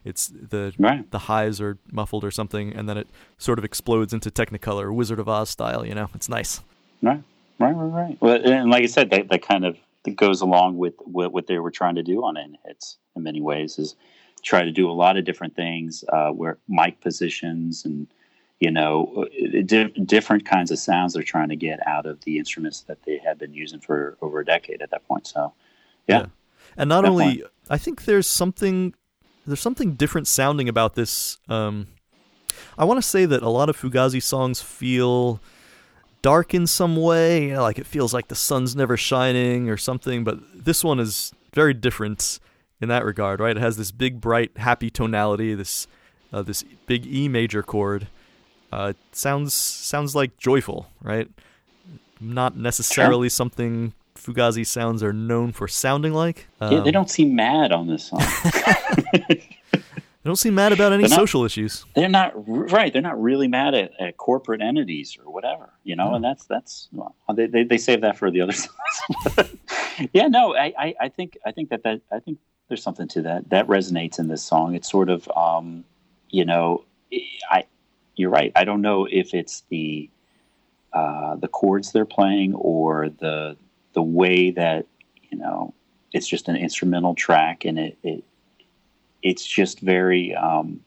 It's 0.06 0.28
the 0.28 0.74
right. 0.78 1.10
the 1.12 1.20
highs 1.20 1.60
are 1.60 1.78
muffled 1.92 2.24
or 2.24 2.32
something, 2.32 2.74
and 2.74 2.88
then 2.88 2.98
it 2.98 3.08
sort 3.38 3.60
of 3.60 3.66
explodes 3.66 4.14
into 4.14 4.30
Technicolor, 4.30 4.94
Wizard 4.94 5.20
of 5.20 5.28
Oz 5.28 5.50
style. 5.50 5.86
You 5.86 5.96
know, 5.96 6.10
it's 6.14 6.30
nice. 6.30 6.62
Right, 7.02 7.22
right, 7.60 7.74
right, 7.74 8.08
right. 8.08 8.18
Well, 8.22 8.42
and 8.44 8.70
like 8.70 8.84
I 8.84 8.88
said, 8.88 9.10
that, 9.12 9.30
that 9.30 9.42
kind 9.42 9.66
of 9.66 9.78
that 10.04 10.16
goes 10.16 10.42
along 10.42 10.78
with 10.78 10.94
what, 11.00 11.34
what 11.34 11.48
they 11.48 11.58
were 11.60 11.72
trying 11.72 11.96
to 11.96 12.04
do 12.04 12.24
on 12.24 12.38
End 12.38 12.58
Hits 12.66 12.98
in 13.16 13.24
many 13.24 13.42
ways 13.42 13.80
is 13.80 13.96
try 14.44 14.64
to 14.64 14.72
do 14.72 14.90
a 14.90 14.94
lot 14.94 15.18
of 15.18 15.26
different 15.26 15.56
things 15.56 16.04
uh, 16.12 16.30
where 16.30 16.58
mic 16.68 17.00
positions 17.02 17.86
and 17.86 18.08
you 18.60 18.72
know 18.72 19.26
uh, 19.26 19.62
di- 19.66 19.90
different 20.06 20.46
kinds 20.46 20.72
of 20.72 20.80
sounds 20.80 21.14
they're 21.14 21.24
trying 21.24 21.50
to 21.50 21.56
get 21.56 21.86
out 21.88 22.06
of 22.06 22.24
the 22.24 22.38
instruments 22.38 22.82
that 22.82 23.04
they 23.04 23.18
had 23.18 23.38
been 23.38 23.54
using 23.54 23.80
for 23.80 24.18
over 24.22 24.40
a 24.40 24.46
decade 24.46 24.82
at 24.82 24.92
that 24.92 25.08
point. 25.08 25.28
So, 25.28 25.54
yeah, 26.08 26.20
Yeah. 26.20 26.26
And 26.78 26.90
not 26.90 27.06
only, 27.06 27.44
I 27.70 27.78
think 27.78 28.06
there's 28.06 28.28
something 28.28 28.94
there's 29.46 29.60
something 29.60 29.94
different 29.94 30.28
sounding 30.28 30.70
about 30.70 30.96
this. 30.96 31.38
Um, 31.50 31.88
I 32.78 32.86
want 32.86 33.02
to 33.02 33.08
say 33.08 33.26
that 33.26 33.44
a 33.44 33.50
lot 33.50 33.70
of 33.70 33.78
Fugazi 33.78 34.22
songs 34.22 34.62
feel 34.62 35.40
dark 36.22 36.54
in 36.54 36.66
some 36.66 36.96
way, 36.96 37.48
you 37.48 37.54
know, 37.54 37.62
like 37.62 37.78
it 37.78 37.86
feels 37.86 38.14
like 38.14 38.30
the 38.30 38.36
sun's 38.36 38.76
never 38.76 38.98
shining 38.98 39.70
or 39.70 39.78
something. 39.78 40.24
But 40.24 40.40
this 40.66 40.84
one 40.84 41.00
is 41.00 41.34
very 41.54 41.74
different 41.74 42.40
in 42.82 42.90
that 42.90 43.06
regard, 43.06 43.40
right? 43.40 43.56
It 43.56 43.60
has 43.60 43.78
this 43.78 43.92
big, 43.92 44.20
bright, 44.22 44.52
happy 44.58 44.90
tonality, 44.90 45.54
this 45.54 45.88
uh, 46.32 46.42
this 46.42 46.64
big 46.88 47.06
E 47.06 47.28
major 47.28 47.62
chord. 47.62 48.08
Uh, 48.74 48.94
sounds 49.12 49.54
sounds 49.54 50.16
like 50.16 50.38
joyful, 50.38 50.88
right? 51.02 51.30
Not 52.20 52.56
necessarily 52.58 53.30
something 53.30 53.94
Fugazi 54.16 54.66
sounds 54.66 55.04
are 55.04 55.14
known 55.14 55.52
for 55.52 55.68
sounding 55.68 56.14
like. 56.14 56.48
yeah, 56.62 56.70
they 56.70 56.78
Um, 56.78 56.92
don't 56.92 57.10
seem 57.10 57.36
mad 57.36 57.72
on 57.72 57.88
this 57.88 58.06
song. 58.06 58.22
They 60.24 60.30
don't 60.30 60.38
seem 60.38 60.56
mad 60.56 60.72
about 60.72 60.94
any 60.94 61.04
not- 61.04 61.12
social 61.12 61.44
issues. 61.44 61.84
they're 61.96 62.08
not 62.08 62.32
right. 62.72 62.94
They're 62.94 63.02
not 63.02 63.22
really 63.22 63.50
mad 63.50 63.74
at, 63.76 63.92
at 64.00 64.16
corporate 64.16 64.62
entities 64.62 65.18
or 65.22 65.30
whatever, 65.30 65.70
you 65.84 65.98
know. 65.98 66.14
And 66.16 66.24
that's 66.24 66.46
that's 66.46 66.88
well, 66.94 67.14
they, 67.36 67.46
they 67.48 67.64
they 67.66 67.78
save 67.78 68.00
that 68.02 68.18
for 68.18 68.32
the 68.32 68.40
other 68.40 68.54
songs. 68.64 69.50
yeah, 70.14 70.28
no, 70.30 70.56
I, 70.56 70.74
I 70.80 70.96
I 71.02 71.10
think 71.10 71.38
I 71.46 71.52
think 71.52 71.70
that 71.72 71.84
that 71.84 72.00
I 72.10 72.20
think 72.20 72.38
there's 72.70 72.82
something 72.82 73.10
to 73.10 73.22
that 73.24 73.50
that 73.50 73.68
resonates 73.68 74.18
in 74.18 74.30
this 74.30 74.42
song. 74.42 74.76
It's 74.76 74.90
sort 74.90 75.10
of 75.10 75.28
um, 75.36 75.84
you 76.30 76.46
know, 76.46 76.86
I 77.52 77.66
you're 78.16 78.30
right. 78.30 78.52
I 78.56 78.64
don't 78.64 78.82
know 78.82 79.08
if 79.10 79.34
it's 79.34 79.64
the 79.70 80.10
uh, 80.94 81.36
the 81.38 81.48
chords 81.48 81.92
they're 81.92 82.06
playing 82.06 82.54
or 82.54 83.10
the 83.10 83.58
the 83.94 84.04
way 84.04 84.52
that 84.52 84.86
you 85.30 85.38
know 85.38 85.74
it's 86.12 86.28
just 86.28 86.48
an 86.48 86.56
instrumental 86.56 87.16
track 87.16 87.66
and 87.66 87.80
it, 87.80 87.98
it 88.04 88.24
it's 89.24 89.46
just 89.46 89.80
very 89.80 90.36
um, 90.36 90.82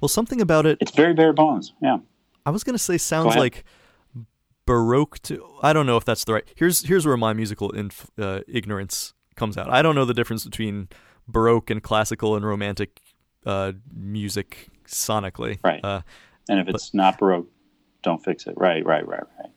Well, 0.00 0.08
something 0.08 0.40
about 0.40 0.66
it, 0.66 0.78
it's 0.80 0.92
very 0.92 1.14
bare 1.14 1.32
bones. 1.32 1.72
Yeah. 1.80 1.98
I 2.46 2.50
was 2.50 2.64
gonna 2.64 2.78
say, 2.78 2.98
sounds 2.98 3.28
ahead. 3.28 3.40
like 3.40 3.64
baroque. 4.66 5.20
To 5.22 5.44
I 5.62 5.72
don't 5.72 5.86
know 5.86 5.96
if 5.96 6.04
that's 6.04 6.24
the 6.24 6.32
right. 6.32 6.44
Here's 6.56 6.82
here's 6.82 7.06
where 7.06 7.16
my 7.16 7.32
musical 7.32 7.70
inf, 7.70 8.10
uh, 8.18 8.40
ignorance 8.48 9.14
comes 9.36 9.56
out. 9.56 9.70
I 9.70 9.82
don't 9.82 9.94
know 9.94 10.04
the 10.04 10.14
difference 10.14 10.44
between 10.44 10.88
baroque 11.26 11.70
and 11.70 11.82
classical 11.82 12.36
and 12.36 12.44
romantic 12.44 13.00
uh, 13.46 13.72
music 13.94 14.68
sonically. 14.86 15.58
Right. 15.64 15.84
Uh, 15.84 16.02
And 16.48 16.60
if 16.60 16.68
it's 16.68 16.92
not 16.94 17.18
baroque, 17.18 17.48
don't 18.02 18.22
fix 18.22 18.46
it. 18.46 18.54
Right, 18.56 18.84
right, 18.84 19.06
right, 19.06 19.22
right. 19.38 19.50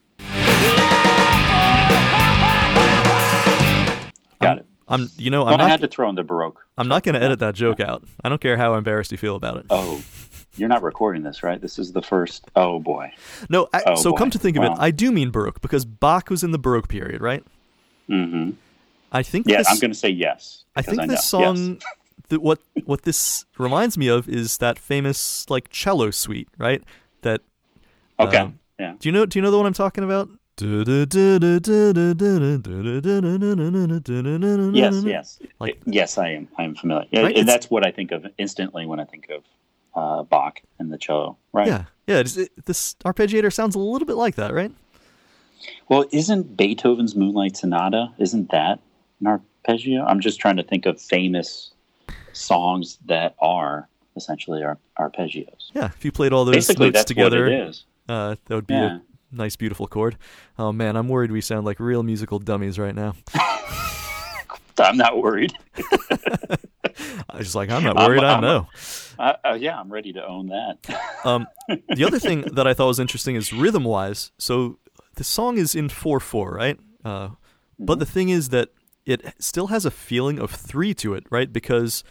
Got 4.40 4.60
it. 4.60 4.66
I'm 4.88 5.10
you 5.18 5.30
know 5.32 5.46
I'm 5.46 5.56
I 5.56 5.58
not 5.58 5.70
had 5.70 5.82
to 5.82 5.88
throw 5.88 6.08
in 6.10 6.16
the 6.16 6.24
baroque. 6.24 6.66
I'm 6.78 6.88
not 6.88 7.04
gonna 7.04 7.20
edit 7.20 7.40
that 7.40 7.56
joke 7.56 7.80
out. 7.80 8.04
I 8.24 8.30
don't 8.30 8.40
care 8.40 8.56
how 8.56 8.76
embarrassed 8.76 9.12
you 9.12 9.18
feel 9.18 9.36
about 9.36 9.58
it. 9.58 9.66
Oh, 9.70 10.02
you're 10.56 10.70
not 10.70 10.82
recording 10.84 11.24
this, 11.24 11.44
right? 11.44 11.60
This 11.60 11.78
is 11.78 11.92
the 11.92 12.02
first. 12.02 12.46
Oh 12.56 12.80
boy. 12.80 13.12
No, 13.50 13.68
I, 13.74 13.82
Oh, 13.88 13.96
so 13.96 14.12
boy. 14.12 14.18
come 14.18 14.30
to 14.32 14.40
think 14.40 14.56
of 14.58 14.64
it, 14.64 14.72
I 14.78 14.92
do 14.92 15.12
mean 15.12 15.32
baroque 15.32 15.60
because 15.62 15.84
Bach 15.86 16.30
was 16.30 16.44
in 16.44 16.52
the 16.52 16.60
baroque 16.60 16.88
period, 16.88 17.20
right? 17.22 17.44
Mm-hmm. 18.10 18.52
I 19.12 19.24
think 19.24 19.48
Yeah, 19.48 19.58
this, 19.58 19.70
I'm 19.70 19.80
going 19.80 19.92
to 19.92 19.98
say 19.98 20.10
yes. 20.10 20.64
I 20.76 20.82
think 20.82 20.98
know. 21.00 21.08
this 21.08 21.26
song, 21.26 21.74
Yes. 21.74 21.84
th- 22.30 22.42
what 22.42 22.60
what 22.86 23.04
this 23.04 23.46
reminds 23.58 23.98
me 23.98 24.08
of 24.08 24.28
is 24.30 24.58
that 24.58 24.80
famous 24.80 25.50
like 25.50 25.70
cello 25.70 26.12
suite, 26.12 26.50
right? 26.58 26.84
That 27.22 27.42
Okay. 28.20 28.38
um, 28.38 28.60
yeah. 28.80 28.94
do 29.00 29.08
you 29.10 29.14
know 29.14 29.26
do 29.26 29.38
you 29.40 29.44
know 29.44 29.52
the 29.52 29.58
one 29.58 29.66
I'm 29.66 29.74
talking 29.74 30.04
about? 30.04 30.30
Yes. 34.74 35.04
Yes. 35.04 35.40
Like- 35.60 35.80
yes, 35.86 36.18
I 36.18 36.30
am. 36.30 36.48
I 36.58 36.64
am 36.64 36.74
familiar. 36.76 37.08
Right? 37.14 37.38
and 37.38 37.48
that's 37.48 37.70
what 37.70 37.86
I 37.86 37.92
think 37.92 38.12
of 38.12 38.26
instantly 38.38 38.86
when 38.88 39.00
I 39.00 39.06
think 39.06 39.30
of 39.30 39.44
uh, 39.96 40.24
Bach 40.24 40.62
and 40.80 40.92
the 40.92 40.98
cello. 40.98 41.38
Right. 41.54 41.68
Yeah, 41.68 41.84
yeah. 42.08 42.20
It, 42.20 42.66
this 42.66 42.96
arpeggiator 43.06 43.52
sounds 43.54 43.76
a 43.76 43.80
little 43.80 44.06
bit 44.06 44.16
like 44.16 44.36
that, 44.36 44.54
right? 44.54 44.72
Well, 45.90 46.06
isn't 46.12 46.56
Beethoven's 46.58 47.16
Moonlight 47.16 47.58
Sonata? 47.58 48.12
Isn't 48.18 48.52
that 48.52 48.80
an 49.20 49.28
arpeggio? 49.28 50.04
I'm 50.06 50.20
just 50.20 50.40
trying 50.40 50.58
to 50.58 50.64
think 50.64 50.86
of 50.86 51.02
famous 51.02 51.72
songs 52.38 52.98
that 53.06 53.36
are 53.40 53.88
essentially 54.16 54.64
ar- 54.64 54.78
arpeggios. 55.00 55.72
Yeah. 55.74 55.86
If 55.96 56.04
you 56.06 56.12
played 56.12 56.34
all 56.34 56.46
those 56.46 56.56
Basically, 56.56 56.90
notes 56.92 57.06
together, 57.06 57.44
what 57.44 57.52
it 57.54 57.68
is. 57.70 57.86
Uh, 58.10 58.36
that 58.46 58.56
would 58.56 58.68
be 58.68 58.74
Yeah. 58.74 58.98
a 58.98 59.36
nice, 59.36 59.56
beautiful 59.56 59.88
chord. 59.88 60.18
Oh 60.58 60.72
man, 60.72 60.96
I'm 60.96 61.08
worried 61.10 61.32
we 61.32 61.42
sound 61.42 61.66
like 61.66 61.80
real 61.80 62.04
musical 62.04 62.40
dummies 62.40 62.80
right 62.80 62.96
now. 62.96 63.14
I'm 64.80 64.98
not 64.98 65.18
worried. 65.22 65.54
I 65.76 67.38
was 67.38 67.48
just 67.48 67.56
like, 67.56 67.70
I'm 67.70 67.84
not 67.84 67.98
I'm- 67.98 68.10
worried. 68.10 68.24
I 68.24 68.32
I'm- 68.34 68.42
know. 68.42 68.68
Uh, 69.20 69.34
uh, 69.44 69.54
yeah, 69.60 69.80
I'm 69.80 69.92
ready 69.92 70.14
to 70.14 70.26
own 70.26 70.48
that. 70.48 70.78
Um, 71.26 71.48
the 71.96 72.04
other 72.06 72.20
thing 72.20 72.42
that 72.54 72.68
I 72.68 72.74
thought 72.76 72.88
was 72.88 73.00
interesting 73.00 73.36
is 73.36 73.52
rhythm 73.52 73.84
wise. 73.84 74.32
So 74.38 74.78
the 75.16 75.24
song 75.24 75.58
is 75.58 75.74
in 75.74 75.90
4 75.90 76.20
4, 76.20 76.52
right? 76.54 76.80
Uh, 77.04 77.30
But 77.80 77.98
the 78.00 78.06
thing 78.06 78.30
is 78.30 78.50
that 78.50 78.70
it 79.06 79.34
still 79.40 79.68
has 79.68 79.86
a 79.86 79.92
feeling 79.92 80.40
of 80.40 80.52
3 80.52 80.94
to 80.96 81.16
it, 81.16 81.26
right? 81.32 81.52
Because 81.52 82.04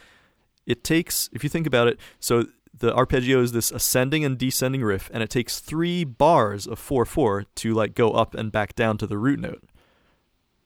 it 0.66 0.82
takes, 0.84 1.30
if 1.32 1.42
you 1.44 1.50
think 1.50 1.66
about 1.66 1.88
it, 1.88 1.98
so 2.20 2.46
the 2.78 2.94
arpeggio 2.94 3.40
is 3.40 3.52
this 3.52 3.70
ascending 3.70 4.24
and 4.24 4.36
descending 4.36 4.82
riff, 4.82 5.10
and 5.14 5.22
it 5.22 5.30
takes 5.30 5.60
three 5.60 6.04
bars 6.04 6.66
of 6.66 6.78
4 6.78 7.04
4 7.06 7.44
to 7.56 7.72
like 7.74 7.94
go 7.94 8.10
up 8.12 8.34
and 8.34 8.52
back 8.52 8.74
down 8.74 8.98
to 8.98 9.06
the 9.06 9.16
root 9.16 9.40
note. 9.40 9.62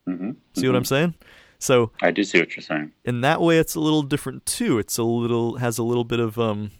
hmm 0.06 0.32
See 0.54 0.66
what 0.66 0.76
I'm 0.76 0.84
saying? 0.84 1.14
So 1.58 1.92
I 2.02 2.10
do 2.10 2.24
see 2.24 2.38
what 2.40 2.56
you're 2.56 2.62
saying. 2.62 2.92
in 3.04 3.20
that 3.20 3.40
way 3.40 3.58
it's 3.58 3.74
a 3.74 3.80
little 3.80 4.02
different 4.02 4.46
too 4.46 4.78
it's 4.78 4.96
a 4.96 5.02
little 5.02 5.58
has 5.58 5.76
a 5.76 5.82
little 5.82 6.04
bit 6.04 6.18
of 6.18 6.38
um 6.38 6.70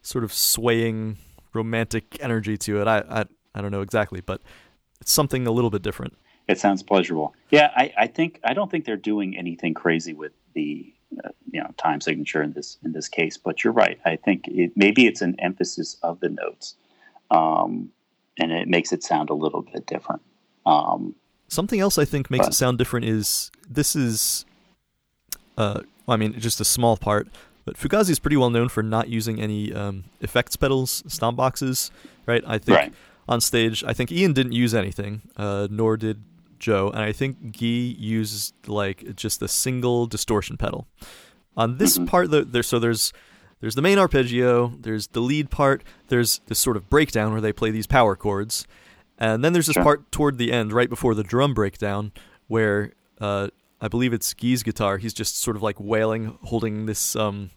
sort 0.00 0.24
of 0.24 0.32
swaying 0.32 1.18
romantic 1.52 2.16
energy 2.20 2.56
to 2.56 2.80
it 2.80 2.88
i 2.88 3.00
i, 3.10 3.24
I 3.54 3.60
don't 3.60 3.70
know 3.70 3.82
exactly 3.82 4.22
but 4.22 4.40
it's 5.02 5.12
something 5.12 5.46
a 5.46 5.50
little 5.50 5.68
bit 5.70 5.82
different 5.82 6.16
It 6.48 6.58
sounds 6.58 6.82
pleasurable. 6.82 7.34
Yeah, 7.50 7.70
I, 7.76 7.92
I 7.98 8.06
think 8.06 8.40
I 8.44 8.54
don't 8.54 8.70
think 8.70 8.86
they're 8.86 8.96
doing 9.12 9.36
anything 9.36 9.74
crazy 9.74 10.14
with 10.14 10.32
the 10.54 10.93
you 11.50 11.60
know 11.60 11.70
time 11.76 12.00
signature 12.00 12.42
in 12.42 12.52
this 12.52 12.78
in 12.84 12.92
this 12.92 13.08
case. 13.08 13.36
But 13.36 13.64
you're 13.64 13.72
right. 13.72 13.98
I 14.04 14.16
think 14.16 14.48
it, 14.48 14.72
maybe 14.76 15.06
it's 15.06 15.20
an 15.20 15.36
emphasis 15.38 15.96
of 16.02 16.20
the 16.20 16.28
notes, 16.28 16.74
um, 17.30 17.90
and 18.38 18.52
it 18.52 18.68
makes 18.68 18.92
it 18.92 19.02
sound 19.02 19.30
a 19.30 19.34
little 19.34 19.62
bit 19.62 19.86
different. 19.86 20.22
Um, 20.66 21.14
something 21.48 21.78
else 21.78 21.98
i 21.98 22.06
think 22.06 22.30
makes 22.30 22.48
it 22.48 22.54
sound 22.54 22.78
different 22.78 23.04
is 23.04 23.50
this 23.68 23.94
is 23.94 24.46
uh 25.58 25.80
I 26.08 26.16
mean, 26.16 26.38
just 26.38 26.60
a 26.60 26.64
small 26.64 26.96
part. 26.96 27.28
But 27.64 27.76
Fugazi 27.76 28.10
is 28.10 28.18
pretty 28.18 28.36
well 28.36 28.50
known 28.50 28.68
for 28.68 28.82
not 28.82 29.08
using 29.08 29.40
any 29.40 29.72
um, 29.72 30.04
effects 30.20 30.54
pedals, 30.56 31.02
stomp 31.06 31.36
boxes, 31.38 31.90
right? 32.26 32.44
I 32.46 32.58
think 32.58 32.78
Right. 32.78 32.92
on 33.26 33.40
stage, 33.40 33.82
I 33.84 33.94
think 33.94 34.12
Ian 34.12 34.34
didn't 34.34 34.52
use 34.52 34.74
anything, 34.74 35.22
uh, 35.36 35.66
nor 35.70 35.96
did 35.96 36.22
Joe, 36.64 36.90
and 36.94 37.02
I 37.02 37.12
think 37.12 37.52
Guy 37.60 37.94
used 37.98 38.54
like 38.66 39.14
just 39.16 39.42
a 39.42 39.48
single 39.48 40.06
distortion 40.06 40.56
pedal. 40.56 40.86
On 41.56 41.76
this 41.78 41.96
Mm-hmm. 41.96 42.06
part, 42.06 42.30
there 42.30 42.62
so 42.62 42.78
there's 42.78 43.12
there's 43.60 43.74
the 43.74 43.82
main 43.82 43.98
arpeggio, 43.98 44.72
there's 44.80 45.06
the 45.08 45.20
lead 45.20 45.50
part, 45.50 45.84
there's 46.08 46.40
this 46.46 46.58
sort 46.58 46.76
of 46.76 46.88
breakdown 46.90 47.32
where 47.32 47.40
they 47.40 47.52
play 47.52 47.70
these 47.70 47.86
power 47.86 48.16
chords, 48.16 48.66
and 49.18 49.44
then 49.44 49.52
there's 49.52 49.66
this 49.66 49.74
Sure. 49.74 49.82
part 49.84 50.10
toward 50.10 50.38
the 50.38 50.50
end, 50.52 50.72
right 50.72 50.88
before 50.88 51.14
the 51.14 51.22
drum 51.22 51.52
breakdown, 51.54 52.12
where 52.48 52.92
uh, 53.20 53.48
I 53.80 53.88
believe 53.88 54.12
it's 54.12 54.32
Guy's 54.34 54.62
guitar. 54.62 54.96
He's 54.98 55.14
just 55.14 55.38
sort 55.38 55.56
of 55.56 55.62
like 55.62 55.78
wailing, 55.78 56.38
holding 56.42 56.86
this 56.86 57.14
um, 57.14 57.50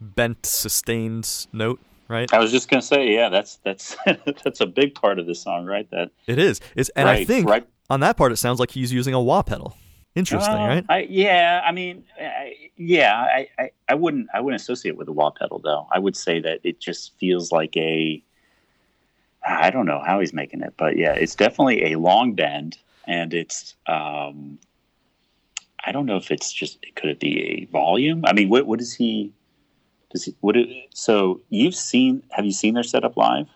bent, 0.00 0.44
sustained 0.46 1.46
note, 1.52 1.80
right? 2.08 2.32
I 2.32 2.38
was 2.38 2.50
just 2.52 2.68
gonna 2.68 2.82
say, 2.82 3.12
yeah, 3.14 3.28
that's 3.30 3.56
that's 3.64 3.96
that's 4.44 4.60
a 4.60 4.66
big 4.66 4.94
part 4.94 5.18
of 5.18 5.26
this 5.26 5.40
song, 5.42 5.64
right? 5.64 5.88
That 5.90 6.10
It 6.26 6.38
is. 6.38 6.60
It's, 6.76 6.90
and 6.90 7.08
I 7.08 7.24
think 7.24 7.48
right. 7.48 7.66
On 7.90 8.00
that 8.00 8.16
part, 8.16 8.32
it 8.32 8.36
sounds 8.36 8.60
like 8.60 8.70
he's 8.72 8.92
using 8.92 9.14
a 9.14 9.20
wah 9.20 9.42
pedal. 9.42 9.76
Interesting, 10.14 10.54
Uh, 10.56 10.66
right? 10.68 10.84
I, 10.88 11.06
yeah, 11.08 11.62
I 11.64 11.72
mean, 11.72 12.04
I, 12.20 12.54
yeah, 12.76 13.14
I, 13.14 13.48
I, 13.58 13.70
I 13.88 13.94
wouldn't, 13.94 14.28
I 14.34 14.40
wouldn't 14.40 14.60
associate 14.60 14.96
with 14.96 15.08
a 15.08 15.12
wah 15.12 15.30
pedal 15.30 15.60
though. 15.60 15.86
I 15.92 15.98
would 15.98 16.16
say 16.16 16.40
that 16.40 16.60
it 16.64 16.80
just 16.80 17.16
feels 17.18 17.52
like 17.52 17.76
a, 17.76 18.22
I 19.46 19.70
don't 19.70 19.86
know 19.86 20.02
how 20.04 20.18
he's 20.20 20.32
making 20.32 20.62
it, 20.62 20.74
but 20.76 20.96
yeah, 20.96 21.12
it's 21.12 21.34
definitely 21.36 21.92
a 21.92 21.98
long 21.98 22.34
bend, 22.34 22.78
and 23.06 23.32
it's, 23.32 23.76
um, 23.86 24.58
I 25.84 25.92
don't 25.92 26.06
know 26.06 26.16
if 26.16 26.30
it's 26.30 26.52
just 26.52 26.84
could 26.96 27.08
it 27.10 27.20
be 27.20 27.40
a 27.40 27.64
volume? 27.72 28.24
I 28.26 28.32
mean, 28.32 28.48
what 28.48 28.66
what 28.66 28.80
is 28.80 28.92
he? 28.92 29.32
Does 30.10 30.24
he? 30.24 30.34
What? 30.40 30.56
It, 30.56 30.68
so 30.92 31.40
you've 31.48 31.74
seen? 31.74 32.22
Have 32.30 32.44
you 32.44 32.50
seen 32.52 32.74
their 32.74 32.82
setup 32.82 33.16
live? 33.16 33.46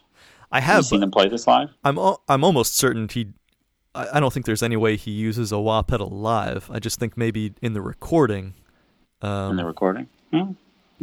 I 0.53 0.61
Have 0.61 0.68
you 0.71 0.77
have. 0.77 0.85
seen 0.87 1.01
them 1.01 1.11
play 1.11 1.29
this 1.29 1.47
live? 1.47 1.71
I'm 1.85 1.99
I'm 2.29 2.45
almost 2.45 2.77
certain 2.77 3.09
he. 3.09 3.33
I 3.94 4.09
I 4.16 4.20
don't 4.20 4.33
think 4.33 4.46
there's 4.46 4.62
any 4.62 4.76
way 4.76 4.96
he 4.96 5.11
uses 5.11 5.52
a 5.52 5.59
wah 5.59 5.83
pedal 5.83 6.09
live. 6.09 6.70
I 6.72 6.78
just 6.78 6.98
think 6.98 7.16
maybe 7.16 7.52
in 7.62 7.72
the 7.74 7.81
recording. 7.83 8.55
Um, 9.20 9.52
in 9.52 9.57
the 9.57 9.64
recording? 9.64 10.09
Hmm, 10.33 10.52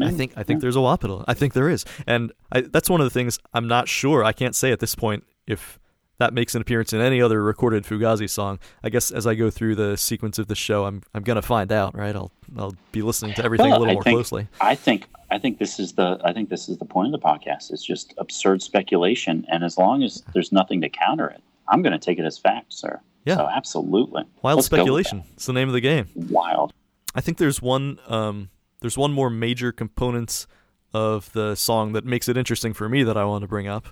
I 0.01 0.11
think 0.11 0.33
I 0.35 0.43
think 0.43 0.61
there's 0.61 0.75
a 0.75 0.81
wah 0.81 0.97
pedal. 0.97 1.23
I 1.27 1.33
think 1.33 1.53
there 1.53 1.69
is, 1.69 1.85
and 2.07 2.31
I, 2.51 2.61
that's 2.61 2.89
one 2.89 2.99
of 3.01 3.05
the 3.05 3.09
things 3.11 3.39
I'm 3.53 3.67
not 3.67 3.87
sure. 3.87 4.23
I 4.23 4.33
can't 4.33 4.55
say 4.55 4.71
at 4.71 4.79
this 4.79 4.95
point 4.95 5.23
if 5.47 5.79
that 6.19 6.33
makes 6.33 6.53
an 6.53 6.61
appearance 6.61 6.91
in 6.91 6.99
any 6.99 7.21
other 7.21 7.41
recorded 7.41 7.85
Fugazi 7.85 8.29
song. 8.29 8.59
I 8.83 8.89
guess 8.89 9.09
as 9.09 9.25
I 9.25 9.35
go 9.35 9.49
through 9.49 9.75
the 9.75 9.95
sequence 9.95 10.37
of 10.37 10.47
the 10.47 10.55
show, 10.55 10.85
I'm 10.85 11.01
I'm 11.13 11.23
gonna 11.23 11.41
find 11.41 11.71
out. 11.71 11.95
Right? 11.95 12.15
I'll 12.15 12.31
I'll 12.57 12.75
be 12.91 13.01
listening 13.01 13.33
to 13.35 13.45
everything 13.45 13.71
a 13.71 13.77
little 13.79 13.91
I 13.91 13.93
more 13.93 14.03
think- 14.03 14.15
closely. 14.15 14.47
I 14.59 14.75
think 14.75 15.07
I 15.31 15.37
think 15.37 15.59
this 15.59 15.79
is 15.79 15.93
the 15.93 16.19
I 16.23 16.33
think 16.33 16.49
this 16.49 16.67
is 16.67 16.77
the 16.77 16.85
point 16.85 17.13
of 17.13 17.21
the 17.21 17.25
podcast. 17.25 17.71
It's 17.71 17.83
just 17.85 18.13
absurd 18.17 18.61
speculation, 18.61 19.45
and 19.49 19.63
as 19.63 19.77
long 19.77 20.03
as 20.03 20.23
there's 20.33 20.51
nothing 20.51 20.81
to 20.81 20.89
counter 20.89 21.27
it, 21.29 21.41
I'm 21.69 21.81
going 21.81 21.93
to 21.93 21.99
take 21.99 22.19
it 22.19 22.25
as 22.25 22.37
fact, 22.37 22.73
sir. 22.73 22.99
Yeah. 23.25 23.35
So 23.37 23.47
absolutely. 23.49 24.23
Wild 24.41 24.57
Let's 24.57 24.65
speculation. 24.67 25.23
It's 25.33 25.45
the 25.45 25.53
name 25.53 25.67
of 25.67 25.73
the 25.73 25.81
game. 25.81 26.07
Wild. 26.15 26.73
I 27.15 27.21
think 27.21 27.37
there's 27.37 27.61
one 27.61 27.99
um, 28.07 28.49
there's 28.81 28.97
one 28.97 29.11
more 29.11 29.29
major 29.29 29.71
component 29.71 30.47
of 30.93 31.31
the 31.33 31.55
song 31.55 31.93
that 31.93 32.05
makes 32.05 32.27
it 32.27 32.37
interesting 32.37 32.73
for 32.73 32.89
me 32.89 33.03
that 33.03 33.17
I 33.17 33.25
want 33.25 33.43
to 33.43 33.47
bring 33.47 33.67
up, 33.67 33.87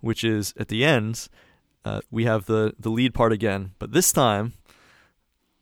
which 0.00 0.24
is 0.24 0.52
at 0.58 0.68
the 0.68 0.84
end 0.84 1.28
uh, 1.84 2.00
we 2.10 2.24
have 2.24 2.46
the 2.46 2.74
the 2.78 2.90
lead 2.90 3.14
part 3.14 3.32
again, 3.32 3.72
but 3.78 3.92
this 3.92 4.12
time 4.12 4.54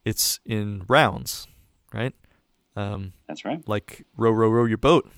it's 0.05 0.40
in 0.44 0.85
rounds, 0.88 1.46
right? 1.92 2.14
Um, 2.75 3.12
That's 3.29 3.44
right. 3.44 3.66
like 3.68 4.07
row 4.16 4.31
row 4.31 4.48
row 4.48 4.64
your 4.64 4.79
boat, 4.79 5.11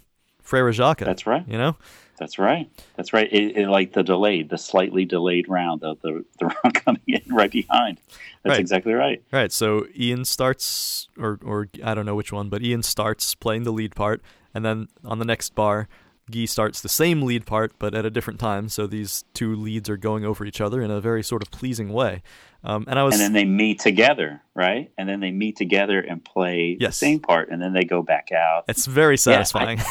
Frere 0.43 0.73
Jacques. 0.73 1.01
That's 1.01 1.27
right. 1.27 1.47
You 1.47 1.59
know, 1.59 1.77
That's 2.19 2.39
right. 2.39 2.69
That's 2.97 3.13
right. 3.13 3.29
It, 3.33 3.57
it, 3.57 3.69
like 3.69 3.93
the 3.93 4.03
delayed, 4.03 4.49
the 4.51 4.59
slightly 4.59 5.05
delayed 5.05 5.49
round, 5.49 5.81
the 5.81 5.97
the, 6.03 6.25
the 6.39 6.47
round 6.47 6.75
coming 6.75 7.03
in 7.07 7.23
right 7.35 7.51
behind. 7.51 7.99
That's 8.43 8.53
Right. 8.55 8.61
exactly 8.61 8.93
right. 8.93 9.23
Right. 9.33 9.51
So 9.53 9.87
Ian 9.99 10.25
starts, 10.25 11.09
or 11.19 11.39
or 11.45 11.69
I 11.83 11.95
don't 11.95 12.07
know 12.07 12.15
which 12.15 12.33
one, 12.33 12.49
but 12.49 12.63
Ian 12.63 12.83
starts 12.83 13.35
playing 13.35 13.63
the 13.65 13.73
lead 13.73 13.95
part, 13.95 14.23
and 14.55 14.65
then 14.65 14.89
on 15.05 15.19
the 15.19 15.25
next 15.25 15.55
bar, 15.55 15.89
Guy 16.31 16.45
starts 16.47 16.81
the 16.81 16.89
same 16.89 17.21
lead 17.23 17.45
part, 17.47 17.73
but 17.79 17.95
at 17.95 18.07
a 18.07 18.11
different 18.11 18.41
time. 18.41 18.69
So 18.71 18.87
these 18.87 19.25
two 19.35 19.55
leads 19.55 19.91
are 19.91 19.97
going 19.99 20.25
over 20.25 20.45
each 20.47 20.61
other 20.61 20.81
in 20.83 20.91
a 20.91 21.01
very 21.01 21.23
sort 21.23 21.43
of 21.43 21.51
pleasing 21.51 21.91
way. 21.93 22.23
Um, 22.63 22.87
and 22.89 22.99
I 22.99 23.03
was 23.03 23.15
And 23.15 23.23
then 23.23 23.33
they 23.35 23.45
meet 23.45 23.79
together, 23.81 24.41
right? 24.55 24.91
And 24.97 25.07
then 25.07 25.21
they 25.21 25.31
meet 25.31 25.57
together 25.57 26.01
and 26.01 26.25
play 26.25 26.79
Yes. 26.81 26.99
the 26.99 27.07
same 27.07 27.21
part, 27.21 27.51
and 27.51 27.61
then 27.61 27.75
they 27.75 27.85
go 27.85 28.01
back 28.03 28.31
out. 28.33 28.65
it's 28.69 28.87
very 28.87 29.15
Yeah, 29.17 29.41
I- 29.41 29.43
satisfying. 29.43 29.81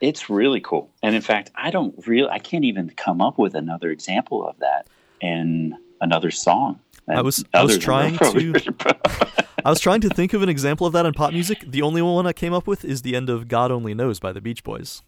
It's 0.00 0.30
really 0.30 0.60
cool. 0.60 0.90
And 1.02 1.14
in 1.14 1.20
fact, 1.22 1.50
I 1.54 1.70
don't 1.70 1.94
really, 2.06 2.28
I 2.30 2.38
can't 2.38 2.64
even 2.64 2.90
come 2.96 3.20
up 3.20 3.38
with 3.38 3.54
another 3.54 3.90
example 3.90 4.46
of 4.46 4.58
that 4.60 4.86
in 5.20 5.76
another 6.00 6.30
song. 6.30 6.80
I 7.08 7.20
was- 7.22 7.44
I 7.52 7.62
was 7.64 7.76
trying 7.78 8.16
Rover- 8.20 8.52
I 9.64 9.68
was 9.68 9.80
trying 9.80 10.00
to 10.02 10.08
think 10.08 10.32
of 10.32 10.42
an 10.42 10.48
example 10.48 10.86
of 10.86 10.92
that 10.94 11.04
in 11.04 11.12
pop 11.12 11.32
music. 11.32 11.64
The 11.66 11.82
only 11.82 12.00
one 12.02 12.26
I 12.26 12.32
came 12.32 12.52
up 12.54 12.66
with 12.66 12.84
is 12.84 13.02
the 13.02 13.14
end 13.16 13.28
of 13.28 13.46
"God 13.48 13.70
Only 13.70 13.92
Knows" 13.94 14.18
by 14.20 14.32
the 14.32 14.40
Beach 14.40 14.62
Boys. 14.64 15.02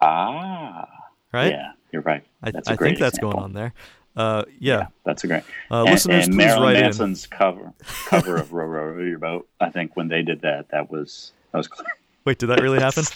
ah, 0.00 0.86
Right. 1.32 1.50
yeah, 1.52 1.72
you're 1.92 2.02
right. 2.02 2.24
I, 2.42 2.50
That's 2.50 2.68
I 2.68 2.76
think 2.76 2.98
that's 2.98 3.16
example. 3.18 3.32
going 3.32 3.44
on 3.44 3.52
there. 3.54 3.74
Uh, 4.16 4.44
yeah. 4.58 4.86
That's 5.04 5.24
a 5.24 5.26
great. 5.26 5.42
Uh, 5.70 5.80
and, 5.82 5.90
listeners, 5.90 6.24
and 6.26 6.34
please 6.34 6.36
Marilyn 6.46 6.62
write 6.62 6.76
in. 6.76 6.82
Manson's 6.82 7.26
cover 7.26 7.72
cover 8.06 8.36
of 8.36 8.52
"Row 8.52 8.64
Row 8.66 8.84
Row 8.92 9.02
Your 9.04 9.18
Boat." 9.18 9.48
I 9.60 9.68
think 9.70 9.96
when 9.96 10.08
they 10.08 10.22
did 10.22 10.40
that, 10.42 10.68
that 10.70 10.90
was 10.90 11.32
that 11.52 11.58
was 11.58 11.68
clear. 11.68 11.86
Wait, 12.24 12.38
did 12.38 12.46
that 12.46 12.60
really 12.60 12.80
happen? 12.80 13.04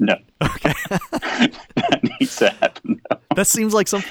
No, 0.00 0.14
Okay. 0.42 0.72
that 1.76 2.00
needs 2.18 2.36
to 2.36 2.48
happen. 2.50 3.00
that 3.36 3.46
seems 3.46 3.74
like 3.74 3.86
some. 3.86 4.02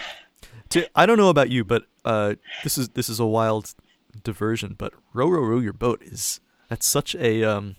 To, 0.69 0.87
I 0.95 1.05
don't 1.07 1.17
know 1.17 1.29
about 1.29 1.49
you, 1.49 1.65
but 1.65 1.83
uh, 2.05 2.35
this 2.63 2.77
is 2.77 2.89
this 2.89 3.09
is 3.09 3.19
a 3.19 3.25
wild 3.25 3.73
diversion. 4.23 4.75
But 4.77 4.93
row 5.13 5.27
row 5.27 5.41
row 5.41 5.57
your 5.59 5.73
boat 5.73 6.01
is 6.03 6.39
that's 6.69 6.85
such 6.87 7.15
a 7.15 7.43
um. 7.43 7.75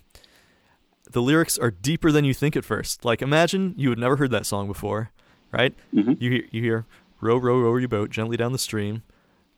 The 1.09 1.21
lyrics 1.21 1.57
are 1.57 1.71
deeper 1.71 2.11
than 2.11 2.23
you 2.25 2.33
think 2.33 2.55
at 2.55 2.65
first. 2.65 3.03
Like 3.05 3.21
imagine 3.21 3.73
you 3.77 3.89
had 3.89 3.99
never 3.99 4.17
heard 4.17 4.31
that 4.31 4.45
song 4.45 4.67
before, 4.67 5.11
right? 5.51 5.73
Mhm. 5.93 6.21
You 6.21 6.31
hear 6.31 6.43
you 6.51 6.61
hear 6.61 6.85
row 7.21 7.37
row 7.37 7.59
row 7.61 7.77
your 7.77 7.87
boat 7.89 8.09
gently 8.09 8.35
down 8.37 8.51
the 8.51 8.57
stream, 8.57 9.03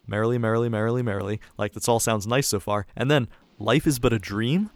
merrily 0.07 0.37
merrily 0.37 0.69
merrily 0.69 1.01
merrily. 1.01 1.39
Like 1.57 1.73
this 1.73 1.87
all 1.87 1.99
sounds 1.99 2.27
nice 2.27 2.47
so 2.47 2.59
far, 2.59 2.85
and 2.95 3.09
then 3.09 3.27
life 3.57 3.87
is 3.87 3.97
but 3.99 4.13
a 4.13 4.19
dream. 4.19 4.69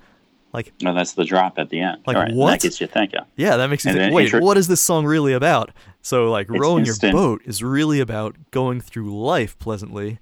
Like 0.53 0.73
No, 0.81 0.93
that's 0.93 1.13
the 1.13 1.25
drop 1.25 1.59
at 1.59 1.69
the 1.69 1.79
end. 1.81 2.03
Like, 2.07 2.15
right, 2.17 2.33
what? 2.33 2.51
That 2.51 2.61
gets 2.61 2.79
you 2.81 2.87
thinking. 2.87 3.19
Yeah, 3.35 3.57
that 3.57 3.67
makes 3.69 3.83
you 3.85 3.91
And 3.91 3.99
think. 3.99 4.13
Wait, 4.15 4.25
intro- 4.25 4.41
what 4.41 4.57
is 4.57 4.67
this 4.67 4.81
song 4.81 5.05
really 5.05 5.33
about? 5.33 5.71
So, 6.01 6.31
like, 6.31 6.47
It's 6.49 6.59
rowing 6.59 6.85
instant. 6.85 7.13
your 7.13 7.21
boat 7.21 7.41
is 7.45 7.61
really 7.61 7.99
about 7.99 8.35
going 8.51 8.79
through 8.81 9.13
life 9.21 9.59
pleasantly, 9.59 10.19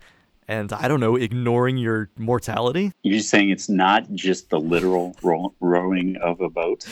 and 0.47 0.73
I 0.73 0.87
don't 0.87 0.99
know, 0.99 1.15
ignoring 1.15 1.77
your 1.77 2.09
mortality. 2.17 2.91
You're 3.03 3.19
saying 3.19 3.51
it's 3.51 3.69
not 3.69 4.11
just 4.13 4.49
the 4.49 4.59
literal 4.59 5.15
row, 5.21 5.53
rowing 5.59 6.17
of 6.17 6.41
a 6.41 6.49
boat. 6.49 6.85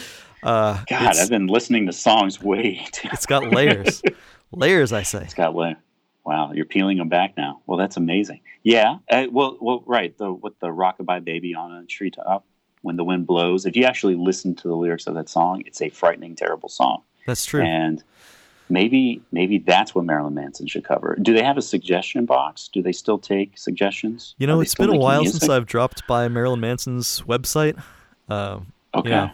Uh, 0.44 0.84
God, 0.90 1.18
I've 1.18 1.30
been 1.30 1.48
listening 1.48 1.88
to 1.88 1.94
songs 1.94 2.42
way 2.42 2.86
too. 2.92 3.10
it's 3.12 3.26
got 3.26 3.48
layers, 3.52 4.02
layers. 4.52 4.94
I 4.94 5.02
say. 5.04 5.24
It's 5.24 5.34
got 5.34 5.56
layers. 5.56 5.78
Wow, 6.26 6.52
you're 6.54 6.66
peeling 6.66 6.98
them 7.00 7.10
back 7.10 7.36
now. 7.36 7.62
Well, 7.66 7.78
that's 7.78 7.98
amazing. 7.98 8.42
Yeah. 8.62 8.98
Uh, 9.10 9.26
well, 9.32 9.58
well, 9.60 9.84
right. 9.86 10.18
The 10.18 10.32
with 10.32 10.58
the 10.60 10.68
rockabye 10.68 11.26
baby 11.26 11.54
on 11.56 11.72
a 11.74 11.86
treetop 11.86 12.46
when 12.84 12.96
the 12.96 13.04
wind 13.04 13.26
blows. 13.28 13.66
If 13.66 13.76
you 13.76 13.84
actually 13.86 14.16
listen 14.16 14.54
to 14.56 14.68
the 14.68 14.76
lyrics 14.76 15.08
of 15.08 15.16
that 15.16 15.28
song, 15.28 15.64
it's 15.66 15.82
a 15.82 15.90
frightening, 15.90 16.36
terrible 16.36 16.70
song. 16.70 17.02
That's 17.26 17.46
true. 17.46 17.62
And 17.64 18.04
maybe 18.70 19.22
maybe 19.32 19.58
that's 19.58 19.94
what 19.96 20.06
Marilyn 20.06 20.34
Manson 20.36 20.68
should 20.68 20.84
cover. 20.84 21.18
Do 21.22 21.34
they 21.34 21.44
have 21.44 21.58
a 21.58 21.62
suggestion 21.62 22.26
box? 22.26 22.70
Do 22.72 22.82
they 22.82 22.92
still 22.92 23.18
take 23.18 23.58
suggestions? 23.58 24.36
You 24.38 24.48
know, 24.48 24.62
it's 24.62 24.76
been 24.76 24.90
a 24.90 24.96
while 24.98 25.22
music? 25.22 25.42
since 25.42 25.50
I've 25.50 25.66
dropped 25.66 26.06
by 26.08 26.28
Marilyn 26.28 26.60
Manson's 26.60 27.22
website. 27.22 27.82
Uh, 28.30 28.60
Okay. 28.96 29.10
You 29.10 29.16
know, 29.16 29.32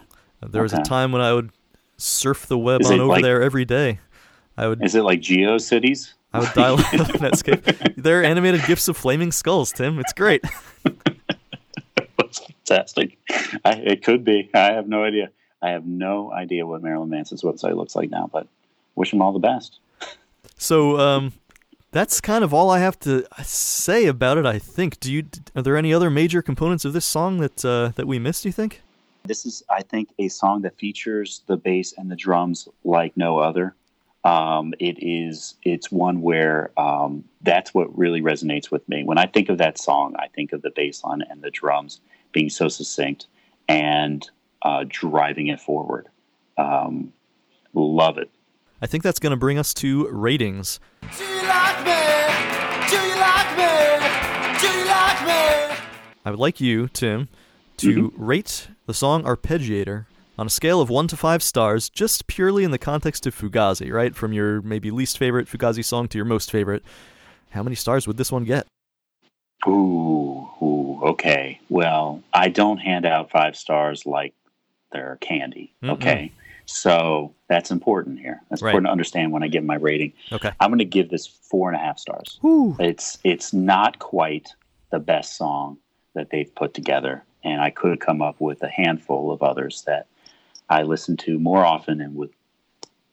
there 0.48 0.62
was 0.64 0.72
a 0.72 0.82
time 0.84 1.12
when 1.12 1.22
I 1.22 1.34
would 1.34 1.50
surf 1.98 2.46
the 2.48 2.58
web 2.58 2.80
Is 2.80 2.90
on 2.92 3.02
over 3.02 3.10
like- 3.10 3.24
there 3.24 3.42
every 3.42 3.66
day. 3.66 4.00
I 4.58 4.68
would 4.68 4.82
Is 4.84 4.96
it 4.96 5.04
like 5.04 5.20
GeoCities? 5.20 6.14
I 6.34 6.40
would 6.40 6.54
dial 6.54 6.74
up 6.80 6.82
Netscape. 6.86 7.96
They're 7.98 8.24
animated 8.24 8.64
gifs 8.66 8.88
of 8.88 8.96
flaming 8.96 9.32
skulls, 9.32 9.72
Tim. 9.74 10.00
It's 10.00 10.14
great. 10.14 10.44
That's 12.20 12.40
fantastic. 12.40 13.18
I, 13.66 13.72
it 13.74 14.04
could 14.04 14.24
be. 14.24 14.50
I 14.54 14.74
have 14.74 14.88
no 14.88 15.04
idea. 15.04 15.30
I 15.62 15.72
have 15.72 15.86
no 15.86 16.32
idea 16.32 16.66
what 16.66 16.82
Marilyn 16.82 17.10
Manson's 17.10 17.42
website 17.42 17.76
looks 17.76 17.96
like 17.96 18.10
now, 18.10 18.30
but 18.32 18.48
wish 18.96 19.14
him 19.14 19.22
all 19.22 19.34
the 19.34 19.40
best. 19.40 19.80
So 20.58 21.00
um, 21.00 21.34
that's 21.92 22.22
kind 22.22 22.44
of 22.44 22.54
all 22.54 22.70
I 22.70 22.80
have 22.80 23.00
to 23.02 23.26
say 23.44 24.06
about 24.06 24.38
it. 24.38 24.46
I 24.46 24.60
think. 24.60 25.00
Do 25.00 25.12
you? 25.12 25.26
Are 25.56 25.62
there 25.62 25.78
any 25.78 25.94
other 25.94 26.10
major 26.10 26.42
components 26.42 26.86
of 26.86 26.94
this 26.94 27.06
song 27.06 27.40
that 27.40 27.66
uh, 27.66 27.92
that 27.96 28.08
we 28.08 28.20
missed? 28.20 28.44
Do 28.44 28.50
you 28.50 28.54
think? 28.54 28.82
This 29.26 29.46
is, 29.46 29.64
I 29.70 29.82
think, 29.84 30.10
a 30.18 30.30
song 30.30 30.62
that 30.62 30.78
features 30.78 31.42
the 31.48 31.58
bass 31.58 31.94
and 31.98 32.10
the 32.10 32.16
drums 32.16 32.68
like 32.84 33.16
no 33.18 33.38
other. 33.38 33.76
Um, 34.24 34.74
it 34.80 34.98
is. 35.02 35.56
It's 35.64 35.92
one 35.92 36.22
where 36.22 36.72
um, 36.78 37.24
that's 37.42 37.74
what 37.74 37.98
really 37.98 38.22
resonates 38.22 38.70
with 38.70 38.88
me. 38.90 39.04
When 39.04 39.18
I 39.18 39.26
think 39.28 39.50
of 39.50 39.58
that 39.60 39.78
song, 39.78 40.16
I 40.20 40.28
think 40.28 40.52
of 40.52 40.62
the 40.62 40.72
bass 40.72 41.04
line 41.04 41.24
and 41.30 41.42
the 41.42 41.52
drums 41.52 42.02
being 42.32 42.50
so 42.50 42.68
succinct 42.68 43.28
and 43.68 44.30
uh, 44.62 44.84
driving 44.88 45.48
it 45.48 45.60
forward. 45.60 46.08
Um, 46.58 47.14
love 47.74 48.18
it. 48.18 48.30
I 48.82 48.88
think 48.88 49.04
that's 49.04 49.20
going 49.20 49.32
to 49.32 49.38
bring 49.38 49.58
us 49.58 49.74
to 49.76 50.08
ratings. 50.10 50.80
Do 51.18 51.24
you 51.24 51.44
like 51.44 51.86
me? 51.86 52.00
Do 52.90 52.96
you 52.96 53.16
like 53.20 53.58
me? 53.58 54.60
Do 54.60 54.68
you 54.68 54.86
like 54.86 55.26
me? 55.26 55.76
I 56.26 56.32
would 56.32 56.40
like 56.40 56.60
you, 56.60 56.88
Tim, 56.90 57.30
to 57.78 58.14
rate 58.18 58.68
the 58.86 58.94
song 58.94 59.24
Arpeggiator 59.24 60.06
on 60.40 60.48
a 60.48 60.50
scale 60.50 60.80
of 60.80 60.90
1 60.90 61.08
to 61.10 61.18
5 61.18 61.44
stars, 61.44 61.90
just 61.90 62.26
purely 62.28 62.64
in 62.64 62.72
the 62.72 62.78
context 62.78 63.28
of 63.28 63.36
Fugazi, 63.36 63.92
right? 63.92 64.16
From 64.16 64.32
your 64.32 64.62
maybe 64.62 64.90
least 64.90 65.18
favorite 65.18 65.48
Fugazi 65.50 65.84
song 65.84 66.08
to 66.08 66.18
your 66.18 66.24
most 66.24 66.50
favorite. 66.50 66.82
How 67.50 67.62
many 67.62 67.76
stars 67.76 68.08
would 68.08 68.16
this 68.16 68.32
one 68.32 68.46
get? 68.46 68.66
Ooh, 69.68 70.50
ooh, 70.62 71.02
okay. 71.04 71.60
Well, 71.68 72.24
I 72.34 72.48
don't 72.48 72.78
hand 72.78 73.06
out 73.06 73.30
five 73.30 73.58
stars 73.58 74.06
like 74.06 74.34
they're 74.94 75.18
candy. 75.20 75.74
Mm-mm. 75.84 75.92
Okay. 75.92 76.32
So 76.66 77.34
that's 77.50 77.70
important 77.70 78.20
here. 78.20 78.40
That's 78.50 78.62
Right. 78.62 78.70
important 78.70 78.88
to 78.88 78.92
understand 78.92 79.34
when 79.34 79.44
I 79.44 79.50
give 79.50 79.66
my 79.66 79.76
rating. 79.76 80.14
Okay. 80.32 80.52
I'm 80.62 80.70
going 80.70 80.80
to 80.80 80.86
give 80.86 81.10
this 81.10 81.28
four 81.28 81.68
and 81.70 81.76
a 81.76 81.84
half 81.84 82.00
stars. 82.00 82.40
Woo. 82.42 82.78
It's 82.80 83.18
it's 83.26 83.52
not 83.52 84.00
quite 84.00 84.54
the 84.92 85.00
best 85.00 85.36
song 85.36 85.78
that 86.14 86.30
they've 86.30 86.54
put 86.56 86.74
together, 86.74 87.24
and 87.44 87.60
I 87.60 87.72
could 87.72 88.00
come 88.00 88.22
up 88.22 88.40
with 88.40 88.64
a 88.64 88.70
handful 88.70 89.32
of 89.32 89.44
others 89.44 89.82
that 89.86 90.08
I 90.70 90.84
listen 90.84 91.18
to 91.18 91.40
more 91.40 91.66
often 91.66 92.00
and 92.02 92.16
would 92.16 92.30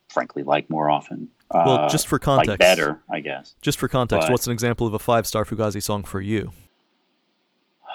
frankly 0.09 0.43
like 0.43 0.69
more 0.69 0.89
often. 0.89 1.29
Well, 1.53 1.69
Uh, 1.69 1.89
just 1.89 2.07
for 2.07 2.19
context, 2.19 2.49
like 2.49 2.59
better, 2.59 3.01
I 3.09 3.19
guess. 3.21 3.55
Just 3.61 3.79
for 3.79 3.87
context, 3.87 4.27
But- 4.27 4.31
what's 4.33 4.47
an 4.47 4.53
example 4.53 4.85
of 4.85 4.93
a 4.93 4.99
five 4.99 5.25
star 5.25 5.45
Fugazi 5.45 5.81
song 5.81 6.03
for 6.03 6.21
you? 6.21 6.51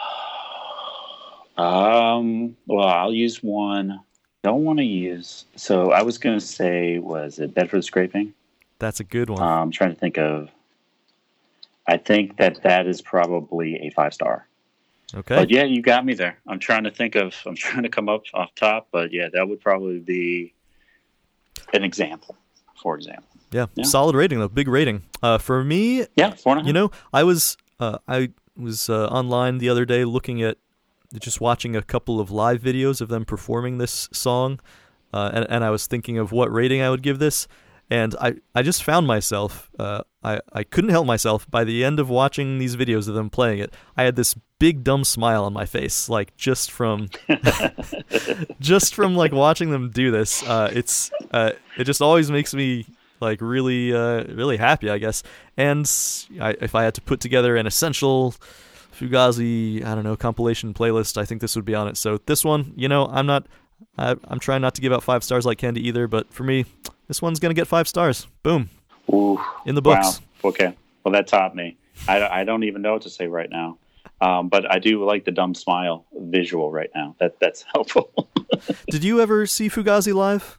Um, 1.58 2.56
well, 2.66 2.86
I'll 2.88 3.12
use 3.12 3.42
one. 3.42 4.00
Don't 4.42 4.64
want 4.64 4.78
to 4.78 4.84
use. 4.84 5.44
So 5.54 5.92
I 5.92 6.02
was 6.02 6.16
going 6.18 6.38
to 6.38 6.44
say, 6.44 6.98
was 6.98 7.38
it 7.38 7.54
Bedford 7.54 7.84
Scraping? 7.84 8.32
That's 8.78 9.00
a 9.00 9.04
good 9.04 9.28
one. 9.30 9.40
Uh, 9.42 9.60
I'm 9.60 9.70
trying 9.70 9.90
to 9.92 9.96
think 10.00 10.18
of. 10.18 10.50
I 11.86 11.98
think 11.98 12.38
that 12.38 12.62
that 12.62 12.86
is 12.86 13.02
probably 13.02 13.76
a 13.86 13.90
five 13.90 14.14
star. 14.14 14.46
Okay. 15.14 15.36
But 15.36 15.50
yeah, 15.50 15.64
you 15.64 15.82
got 15.82 16.04
me 16.04 16.14
there. 16.14 16.38
I'm 16.46 16.58
trying 16.58 16.84
to 16.84 16.90
think 16.90 17.14
of. 17.14 17.34
I'm 17.46 17.56
trying 17.56 17.82
to 17.82 17.88
come 17.88 18.08
up 18.08 18.22
off 18.34 18.54
top, 18.54 18.88
but 18.92 19.12
yeah, 19.12 19.28
that 19.32 19.48
would 19.48 19.60
probably 19.60 19.98
be 19.98 20.54
an 21.72 21.84
example. 21.84 22.36
For 22.82 22.96
example, 22.96 23.28
yeah. 23.52 23.66
yeah. 23.76 23.84
Solid 23.84 24.16
rating, 24.16 24.40
though. 24.40 24.48
Big 24.48 24.66
rating. 24.66 25.02
Uh, 25.22 25.38
for 25.38 25.62
me, 25.62 26.06
yeah, 26.16 26.34
four 26.34 26.52
and 26.52 26.60
a 26.60 26.62
half. 26.62 26.66
You 26.66 26.72
know, 26.72 26.90
I 27.12 27.22
was 27.22 27.56
uh, 27.78 27.98
I 28.08 28.30
was 28.56 28.90
uh, 28.90 29.06
online 29.06 29.58
the 29.58 29.68
other 29.68 29.84
day 29.84 30.04
looking 30.04 30.42
at 30.42 30.58
just 31.20 31.40
watching 31.40 31.76
a 31.76 31.82
couple 31.82 32.20
of 32.20 32.30
live 32.30 32.60
videos 32.60 33.00
of 33.00 33.08
them 33.08 33.24
performing 33.24 33.78
this 33.78 34.08
song, 34.12 34.60
uh, 35.12 35.30
and 35.32 35.46
and 35.48 35.64
I 35.64 35.70
was 35.70 35.86
thinking 35.86 36.18
of 36.18 36.32
what 36.32 36.52
rating 36.52 36.80
I 36.80 36.90
would 36.90 37.02
give 37.02 37.18
this, 37.18 37.46
and 37.90 38.14
I 38.20 38.34
I 38.54 38.62
just 38.62 38.82
found 38.82 39.06
myself 39.06 39.70
uh, 39.78 40.02
I 40.24 40.40
I 40.52 40.64
couldn't 40.64 40.90
help 40.90 41.06
myself 41.06 41.50
by 41.50 41.64
the 41.64 41.84
end 41.84 42.00
of 42.00 42.08
watching 42.08 42.58
these 42.58 42.76
videos 42.76 43.08
of 43.08 43.14
them 43.14 43.30
playing 43.30 43.58
it. 43.58 43.74
I 43.96 44.04
had 44.04 44.16
this 44.16 44.34
big 44.62 44.84
dumb 44.84 45.02
smile 45.02 45.42
on 45.42 45.52
my 45.52 45.66
face, 45.66 46.08
like 46.08 46.36
just 46.36 46.70
from 46.70 47.10
just 48.60 48.94
from 48.94 49.16
like 49.16 49.32
watching 49.32 49.70
them 49.70 49.90
do 49.90 50.12
this. 50.12 50.40
Uh, 50.44 50.70
it's 50.72 51.10
uh, 51.32 51.50
it 51.76 51.82
just 51.82 52.00
always 52.00 52.30
makes 52.30 52.54
me 52.54 52.86
like 53.18 53.40
really 53.40 53.92
uh, 53.92 54.22
really 54.32 54.56
happy, 54.56 54.88
I 54.88 54.98
guess. 54.98 55.24
And 55.56 55.84
I, 56.40 56.50
if 56.60 56.76
I 56.76 56.84
had 56.84 56.94
to 56.94 57.00
put 57.00 57.18
together 57.18 57.56
an 57.56 57.66
essential 57.66 58.36
Fugazi, 58.96 59.84
I 59.84 59.96
don't 59.96 60.04
know, 60.04 60.14
compilation 60.14 60.72
playlist, 60.74 61.20
I 61.20 61.24
think 61.24 61.40
this 61.40 61.56
would 61.56 61.64
be 61.64 61.74
on 61.74 61.88
it. 61.88 61.96
So 61.96 62.18
this 62.26 62.44
one, 62.44 62.72
you 62.76 62.88
know, 62.88 63.08
I'm 63.08 63.26
not. 63.26 63.48
I, 63.98 64.14
I'm 64.28 64.38
trying 64.38 64.62
not 64.62 64.76
to 64.76 64.80
give 64.80 64.92
out 64.92 65.02
five 65.02 65.24
stars 65.24 65.44
like 65.44 65.58
Candy 65.58 65.84
either, 65.88 66.06
but 66.06 66.32
for 66.32 66.44
me, 66.44 66.66
this 67.08 67.20
one's 67.20 67.40
gonna 67.40 67.52
get 67.52 67.66
five 67.66 67.88
stars. 67.88 68.28
Boom, 68.44 68.70
Ooh, 69.12 69.40
in 69.66 69.74
the 69.74 69.82
books. 69.82 70.20
Wow. 70.44 70.50
Okay. 70.50 70.76
Well, 71.02 71.10
that 71.14 71.26
taught 71.26 71.56
me. 71.56 71.76
I, 72.06 72.42
I 72.42 72.44
don't 72.44 72.62
even 72.62 72.80
know 72.80 72.92
what 72.92 73.02
to 73.02 73.10
say 73.10 73.26
right 73.26 73.50
now. 73.50 73.78
Um, 74.22 74.48
but 74.48 74.70
I 74.70 74.78
do 74.78 75.04
like 75.04 75.24
the 75.24 75.32
dumb 75.32 75.52
smile 75.52 76.06
visual 76.12 76.70
right 76.70 76.90
now. 76.94 77.16
That 77.18 77.40
that's 77.40 77.64
helpful. 77.74 78.12
Did 78.88 79.02
you 79.02 79.20
ever 79.20 79.46
see 79.46 79.68
Fugazi 79.68 80.14
live? 80.14 80.58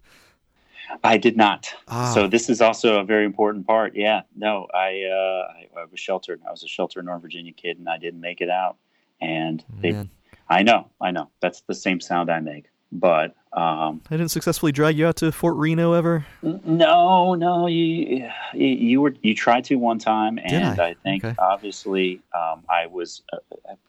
I 1.03 1.17
did 1.17 1.37
not. 1.37 1.73
Ah. 1.87 2.11
So 2.13 2.27
this 2.27 2.49
is 2.49 2.61
also 2.61 2.99
a 2.99 3.05
very 3.05 3.25
important 3.25 3.65
part. 3.65 3.95
Yeah. 3.95 4.23
No, 4.35 4.67
I, 4.73 5.03
uh, 5.03 5.79
I 5.79 5.81
I 5.81 5.85
was 5.89 5.99
sheltered. 5.99 6.41
I 6.45 6.51
was 6.51 6.61
a 6.63 6.67
sheltered 6.67 7.05
Northern 7.05 7.21
Virginia 7.21 7.53
kid, 7.53 7.79
and 7.79 7.87
I 7.87 7.97
didn't 7.97 8.19
make 8.19 8.41
it 8.41 8.49
out. 8.49 8.75
And 9.21 9.63
they, 9.79 9.93
Man. 9.93 10.09
I 10.49 10.63
know, 10.63 10.89
I 10.99 11.11
know. 11.11 11.29
That's 11.39 11.61
the 11.61 11.73
same 11.73 12.01
sound 12.01 12.29
I 12.29 12.41
make. 12.41 12.65
But 12.95 13.35
um, 13.53 14.01
I 14.11 14.17
didn't 14.17 14.29
successfully 14.29 14.71
drag 14.71 14.97
you 14.99 15.07
out 15.07 15.15
to 15.17 15.31
Fort 15.31 15.55
Reno 15.55 15.93
ever. 15.93 16.25
No, 16.43 17.33
no, 17.33 17.65
you 17.67 18.29
you- 18.53 18.67
you 18.67 19.01
were 19.01 19.15
you 19.23 19.33
tried 19.33 19.63
to 19.65 19.75
one 19.75 19.97
time, 19.97 20.39
and 20.43 20.79
I? 20.79 20.89
I? 20.89 20.93
think 21.03 21.25
Okay. 21.25 21.35
obviously 21.39 22.21
um, 22.35 22.63
I 22.69 22.85
was 22.87 23.23
uh, 23.33 23.37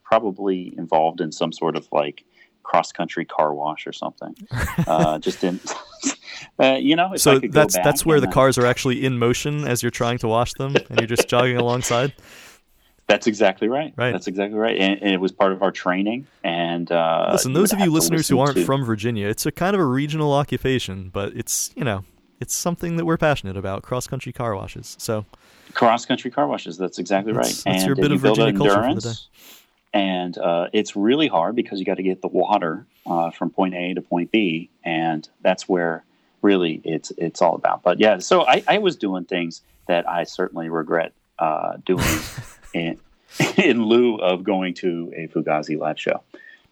probably 0.04 0.72
involved 0.78 1.20
in 1.20 1.32
some 1.32 1.52
sort 1.52 1.76
of 1.76 1.86
like 1.92 2.24
cross 2.62 2.92
country 2.92 3.26
car 3.26 3.52
wash 3.52 3.86
or 3.86 3.92
something. 3.92 4.34
uh, 4.86 5.18
just 5.18 5.40
didn't, 5.42 5.70
uh, 6.58 6.76
you 6.80 6.96
know. 6.96 7.14
So 7.16 7.40
that's 7.40 7.74
that's 7.74 8.06
where 8.06 8.20
the 8.20 8.28
uh, 8.28 8.32
cars 8.32 8.56
are 8.56 8.64
actually 8.66 9.04
in 9.04 9.18
motion 9.18 9.66
as 9.66 9.82
you're 9.82 9.90
trying 9.90 10.16
to 10.18 10.28
wash 10.28 10.54
them, 10.54 10.74
and 10.88 10.98
you're 10.98 11.06
just 11.06 11.28
jogging 11.28 11.56
alongside. 11.64 12.14
That's 13.06 13.26
exactly 13.26 13.68
right. 13.68 13.92
Right. 13.96 14.12
That's 14.12 14.26
exactly 14.26 14.58
right, 14.58 14.78
and, 14.78 15.02
and 15.02 15.10
it 15.12 15.20
was 15.20 15.30
part 15.30 15.52
of 15.52 15.62
our 15.62 15.70
training. 15.70 16.26
And 16.42 16.90
uh, 16.90 17.28
Listen, 17.32 17.52
those 17.52 17.72
of 17.72 17.80
you 17.80 17.90
listeners 17.90 18.28
who 18.28 18.38
aren't 18.38 18.56
to- 18.56 18.64
from 18.64 18.84
Virginia, 18.84 19.28
it's 19.28 19.44
a 19.44 19.52
kind 19.52 19.74
of 19.74 19.80
a 19.80 19.84
regional 19.84 20.32
occupation, 20.32 21.10
but 21.12 21.34
it's 21.34 21.70
you 21.76 21.84
know 21.84 22.04
it's 22.40 22.54
something 22.54 22.96
that 22.96 23.04
we're 23.04 23.18
passionate 23.18 23.56
about: 23.56 23.82
cross 23.82 24.06
country 24.06 24.32
car 24.32 24.56
washes. 24.56 24.96
So 24.98 25.26
cross 25.74 26.06
country 26.06 26.30
car 26.30 26.46
washes. 26.46 26.78
That's 26.78 26.98
exactly 26.98 27.32
right. 27.32 27.44
that's 27.44 27.66
and 27.66 27.86
your 27.86 27.96
bit 27.96 28.10
of 28.12 28.20
Virginia 28.20 28.56
culture 28.56 28.74
for 28.74 28.80
the 28.80 28.86
endurance, 28.86 29.28
And 29.92 30.38
uh, 30.38 30.68
it's 30.72 30.96
really 30.96 31.28
hard 31.28 31.56
because 31.56 31.78
you 31.78 31.84
got 31.84 31.98
to 31.98 32.02
get 32.02 32.22
the 32.22 32.28
water 32.28 32.86
uh, 33.06 33.30
from 33.30 33.50
point 33.50 33.74
A 33.74 33.94
to 33.94 34.00
point 34.00 34.30
B, 34.30 34.70
and 34.82 35.28
that's 35.42 35.68
where 35.68 36.04
really 36.42 36.80
it's 36.84 37.12
it's 37.18 37.42
all 37.42 37.54
about. 37.54 37.82
But 37.82 38.00
yeah, 38.00 38.18
so 38.18 38.46
I, 38.46 38.62
I 38.66 38.78
was 38.78 38.96
doing 38.96 39.24
things 39.24 39.62
that 39.86 40.08
I 40.08 40.24
certainly 40.24 40.70
regret 40.70 41.12
uh, 41.38 41.76
doing 41.84 42.04
in, 42.74 42.98
in 43.56 43.82
lieu 43.84 44.16
of 44.16 44.44
going 44.44 44.74
to 44.74 45.12
a 45.16 45.28
Fugazi 45.28 45.78
live 45.78 45.98
show. 45.98 46.22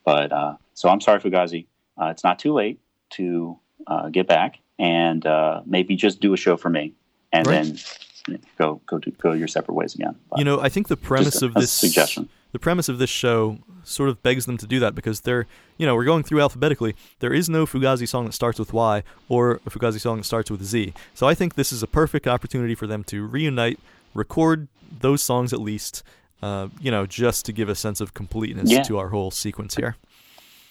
But 0.04 0.32
uh, 0.32 0.56
so 0.74 0.88
I'm 0.88 1.00
sorry, 1.00 1.20
Fugazi. 1.20 1.66
Uh, 2.00 2.06
it's 2.06 2.24
not 2.24 2.38
too 2.38 2.52
late 2.52 2.80
to 3.10 3.58
uh, 3.86 4.08
get 4.08 4.26
back 4.26 4.58
and 4.78 5.24
uh, 5.26 5.62
maybe 5.66 5.94
just 5.96 6.20
do 6.20 6.32
a 6.32 6.36
show 6.36 6.56
for 6.56 6.70
me, 6.70 6.92
and 7.32 7.46
Right. 7.46 7.64
then 7.64 8.38
go 8.58 8.80
go 8.86 8.98
to 8.98 9.10
go 9.12 9.32
your 9.32 9.48
separate 9.48 9.74
ways 9.74 9.94
again. 9.94 10.14
But 10.30 10.38
you 10.38 10.44
know, 10.44 10.60
I 10.60 10.68
think 10.68 10.88
the 10.88 10.96
premise 10.96 11.42
a- 11.42 11.46
of 11.46 11.54
this 11.54 11.70
suggestion. 11.72 12.28
the 12.52 12.58
premise 12.58 12.88
of 12.88 12.98
this 12.98 13.10
show 13.10 13.58
sort 13.84 14.08
of 14.08 14.22
begs 14.22 14.46
them 14.46 14.56
to 14.56 14.66
do 14.66 14.78
that 14.80 14.94
because 14.94 15.20
they're 15.20 15.46
you 15.76 15.86
know 15.86 15.94
we're 15.94 16.04
going 16.04 16.22
through 16.22 16.40
alphabetically. 16.40 16.94
There 17.20 17.32
is 17.32 17.48
no 17.50 17.66
Fugazi 17.66 18.08
song 18.08 18.24
that 18.26 18.32
starts 18.32 18.58
with 18.58 18.72
Y 18.72 19.02
or 19.28 19.60
a 19.66 19.70
Fugazi 19.70 20.00
song 20.00 20.16
that 20.18 20.24
starts 20.24 20.50
with 20.50 20.62
Z. 20.64 20.94
So 21.14 21.28
I 21.28 21.34
think 21.34 21.54
this 21.54 21.72
is 21.72 21.82
a 21.82 21.86
perfect 21.86 22.26
opportunity 22.26 22.74
for 22.74 22.86
them 22.86 23.04
to 23.04 23.26
reunite, 23.26 23.78
record 24.14 24.68
those 25.01 25.22
songs 25.22 25.53
at 25.53 25.61
least. 25.61 26.03
Uh, 26.42 26.68
you 26.81 26.90
know, 26.90 27.07
just 27.07 27.46
to 27.46 27.53
give 27.53 27.68
a 27.68 27.75
sense 27.75 28.01
of 28.01 28.14
completeness 28.14 28.68
Yeah. 28.70 28.83
to 28.83 28.98
our 28.98 29.11
whole 29.11 29.31
sequence 29.31 29.77
here. 29.77 29.94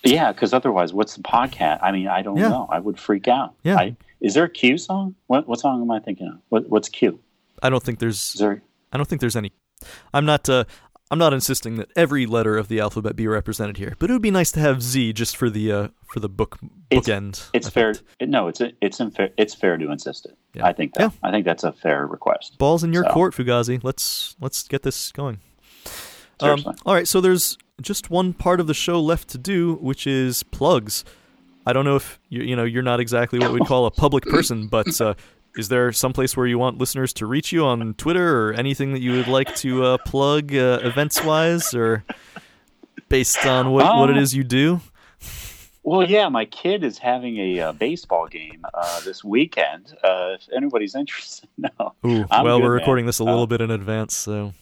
Yeah, 0.04 0.34
because 0.34 0.52
otherwise, 0.54 0.94
what's 0.94 1.16
the 1.16 1.22
podcast? 1.24 1.80
I 1.82 1.92
mean, 1.92 2.08
I 2.08 2.22
don't 2.22 2.36
Yeah. 2.38 2.50
know. 2.50 2.68
I 2.70 2.80
would 2.80 3.00
freak 3.00 3.28
out. 3.30 3.54
Yeah. 3.64 3.78
I, 3.78 3.96
is 4.20 4.34
there 4.34 4.44
a 4.44 4.50
Q 4.50 4.78
song? 4.78 5.16
What 5.28 5.48
what 5.48 5.60
song 5.62 5.82
am 5.82 5.90
I 5.92 6.00
thinking 6.00 6.28
of? 6.28 6.40
What, 6.50 6.68
what's 6.70 6.90
Q? 6.90 7.20
I 7.64 7.70
don't 7.70 7.82
think 7.82 8.00
there's 8.00 8.34
Is 8.34 8.40
there? 8.40 8.62
I 8.92 8.98
don't 8.98 9.08
think 9.08 9.22
there's 9.22 9.36
any. 9.38 9.54
I'm 10.14 10.26
not. 10.26 10.50
Uh, 10.50 10.66
I'm 11.12 11.20
not 11.20 11.34
insisting 11.34 11.76
that 11.76 11.90
every 11.96 12.26
letter 12.26 12.58
of 12.58 12.70
the 12.70 12.80
alphabet 12.80 13.16
be 13.18 13.28
represented 13.28 13.76
here, 13.78 13.96
but 14.00 14.10
it 14.10 14.14
would 14.14 14.22
be 14.22 14.32
nice 14.32 14.52
to 14.54 14.62
have 14.62 14.82
Z 14.82 15.12
just 15.14 15.36
for 15.36 15.50
the 15.50 15.72
uh, 15.72 15.88
for 16.08 16.22
the 16.22 16.30
book 16.30 16.58
It's- 16.90 17.06
bookend. 17.06 17.50
It's 17.54 17.68
fair. 17.70 17.94
no, 18.22 18.48
it's 18.48 18.62
a, 18.62 18.72
it's 18.82 19.00
unfair. 19.02 19.30
It's 19.38 19.54
fair 19.54 19.78
to 19.78 19.92
insist 19.92 20.26
it. 20.26 20.38
Yeah. 20.54 20.66
I 20.66 20.72
think 20.74 20.94
that. 20.94 21.12
I 21.22 21.30
think 21.32 21.46
that's 21.46 21.66
a 21.66 21.74
fair 21.74 22.08
request. 22.08 22.58
Balls 22.58 22.84
in 22.84 22.94
your 22.94 23.04
So- 23.04 23.12
court, 23.12 23.36
Fugazi. 23.36 23.84
Let's 23.84 24.36
let's 24.40 24.66
get 24.68 24.84
this 24.84 25.12
going. 25.12 25.40
Seriously. 26.40 26.74
all 26.86 26.94
right, 26.96 27.08
so 27.08 27.22
there's 27.22 27.58
just 27.82 28.10
one 28.10 28.34
part 28.34 28.60
of 28.60 28.66
the 28.68 28.74
show 28.74 29.00
left 29.00 29.28
to 29.30 29.38
do, 29.38 29.76
which 29.76 30.08
is 30.08 30.42
plugs. 30.44 31.04
I 31.68 31.74
don't 31.74 31.86
know 31.86 31.96
if 31.98 32.20
you 32.30 32.42
you 32.42 32.56
know 32.56 32.64
you're 32.64 32.82
not 32.84 33.00
exactly 33.00 33.38
what 33.38 33.52
we'd 33.54 33.66
call 33.68 33.86
a 33.86 33.92
public 33.92 34.24
person, 34.24 34.68
but 34.68 35.00
uh, 35.02 35.14
is 35.58 35.68
there 35.70 35.92
someplace 35.92 36.36
where 36.38 36.48
you 36.48 36.58
want 36.58 36.78
listeners 36.78 37.14
to 37.14 37.26
reach 37.26 37.52
you 37.52 37.66
on 37.66 37.94
Twitter 37.96 38.48
or 38.48 38.54
anything 38.54 38.94
that 38.94 39.02
you 39.02 39.12
would 39.14 39.28
like 39.28 39.54
to 39.58 39.84
uh, 39.84 39.98
plug 40.06 40.54
uh, 40.56 40.80
events 40.84 41.24
wise 41.24 41.74
or 41.74 42.04
based 43.10 43.46
on 43.46 43.72
what, 43.72 43.86
what 43.98 44.10
it 44.10 44.18
Uh, 44.18 44.26
you 44.32 44.44
do? 44.44 44.82
Well, 45.84 46.08
yeah, 46.08 46.30
my 46.30 46.46
kid 46.46 46.84
is 46.84 47.00
having 47.00 47.38
a 47.38 47.60
uh, 47.60 47.72
baseball 47.74 48.28
game 48.28 48.64
uh, 48.74 49.00
this 49.02 49.24
weekend. 49.24 49.94
Uh, 50.04 50.36
if 50.40 50.48
anybody's 50.56 50.94
interested, 51.02 51.50
no. 51.58 51.70
Ooh, 52.06 52.26
well, 52.30 52.58
good, 52.60 52.64
we're 52.64 52.70
man. 52.70 52.70
recording 52.72 53.06
this 53.08 53.20
a 53.20 53.24
little 53.24 53.44
Uh, 53.44 53.48
bit 53.48 53.62
in 53.62 53.72
advance, 53.72 54.16
so. 54.16 54.54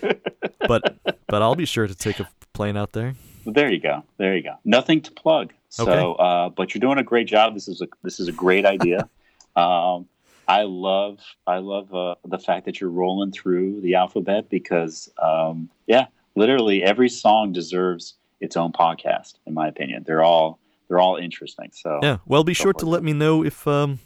but 0.68 0.96
but 1.26 1.42
I'll 1.42 1.54
be 1.54 1.64
sure 1.64 1.86
to 1.86 1.94
take 1.94 2.20
a 2.20 2.28
plane 2.52 2.76
out 2.76 2.92
there. 2.92 3.14
There 3.46 3.72
you 3.72 3.80
go. 3.80 4.04
There 4.18 4.36
you 4.36 4.42
go. 4.42 4.54
Nothing 4.64 5.00
to 5.02 5.12
plug. 5.12 5.52
So, 5.68 5.88
Okay. 5.88 6.16
uh, 6.22 6.48
but 6.50 6.74
you're 6.74 6.80
doing 6.80 6.98
a 6.98 7.02
great 7.02 7.26
job. 7.28 7.54
This 7.54 7.68
is 7.68 7.80
a 7.80 7.88
this 8.02 8.20
is 8.20 8.28
a 8.28 8.32
great 8.32 8.66
idea. 8.66 9.08
um, 9.56 10.06
I 10.48 10.62
love 10.62 11.20
I 11.46 11.58
love 11.58 11.94
uh, 11.94 12.14
the 12.24 12.38
fact 12.38 12.64
that 12.64 12.80
you're 12.80 12.90
rolling 12.90 13.32
through 13.32 13.82
the 13.82 13.94
alphabet 13.94 14.48
because 14.48 15.10
um, 15.22 15.68
yeah, 15.86 16.06
literally 16.34 16.82
every 16.82 17.10
song 17.10 17.52
deserves 17.52 18.14
its 18.40 18.56
own 18.56 18.72
podcast. 18.72 19.34
In 19.46 19.52
my 19.52 19.68
opinion, 19.68 20.04
they're 20.06 20.24
all 20.24 20.58
they're 20.88 21.00
all 21.00 21.16
interesting. 21.16 21.70
So 21.72 22.00
Yeah. 22.02 22.16
Well, 22.26 22.44
be 22.44 22.54
sure 22.54 22.72
to 22.72 22.86
let 22.86 23.02
me 23.02 23.12
know 23.12 23.44
if 23.44 23.68
um, 23.68 24.00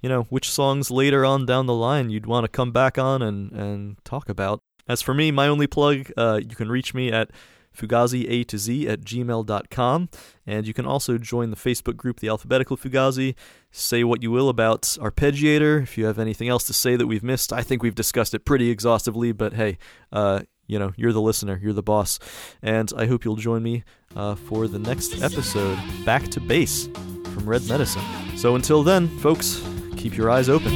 you 0.00 0.08
know, 0.08 0.22
which 0.24 0.50
songs 0.50 0.90
later 0.90 1.24
on 1.24 1.44
down 1.44 1.66
the 1.66 1.74
line 1.74 2.10
you'd 2.10 2.26
want 2.26 2.44
to 2.44 2.48
come 2.48 2.72
back 2.72 2.98
on 2.98 3.20
and 3.20 3.52
and 3.52 4.04
talk 4.04 4.28
about. 4.28 4.60
As 4.88 5.00
for 5.00 5.14
me, 5.14 5.30
my 5.30 5.48
only 5.48 5.66
plug, 5.66 6.10
uh, 6.16 6.40
you 6.42 6.56
can 6.56 6.68
reach 6.68 6.92
me 6.92 7.10
at 7.10 7.30
fugazi 7.76 8.46
to 8.46 8.58
z 8.58 8.88
at 8.88 9.00
gmail.com 9.00 10.08
and 10.46 10.66
you 10.66 10.74
can 10.74 10.86
also 10.86 11.18
join 11.18 11.50
the 11.50 11.56
facebook 11.56 11.96
group 11.96 12.20
the 12.20 12.28
alphabetical 12.28 12.76
fugazi. 12.76 13.34
Say 13.70 14.04
what 14.04 14.22
you 14.22 14.30
will 14.30 14.48
about 14.48 14.82
arpeggiator. 14.82 15.82
If 15.82 15.98
you 15.98 16.04
have 16.06 16.18
anything 16.18 16.48
else 16.48 16.64
to 16.64 16.72
say 16.72 16.96
that 16.96 17.06
we've 17.06 17.22
missed 17.22 17.52
i 17.52 17.62
think 17.62 17.82
we've 17.82 17.94
discussed 17.94 18.34
it 18.34 18.44
pretty 18.44 18.70
exhaustively 18.70 19.32
but 19.32 19.54
hey 19.54 19.78
uh, 20.12 20.40
you 20.66 20.78
know 20.78 20.92
you're 20.96 21.12
the 21.12 21.20
listener 21.20 21.58
you're 21.62 21.72
the 21.72 21.82
boss. 21.82 22.18
And 22.62 22.92
i 22.96 23.06
hope 23.06 23.24
you'll 23.24 23.36
join 23.36 23.62
me 23.62 23.84
uh, 24.16 24.34
for 24.34 24.68
the 24.68 24.78
next 24.78 25.22
episode. 25.22 25.78
Back 26.04 26.28
to 26.28 26.40
base 26.40 26.88
from 27.32 27.48
red 27.48 27.66
medicine. 27.68 28.02
So 28.36 28.54
until 28.54 28.82
then 28.82 29.08
folks 29.18 29.62
keep 29.96 30.16
your 30.16 30.30
eyes 30.30 30.48
open 30.48 30.72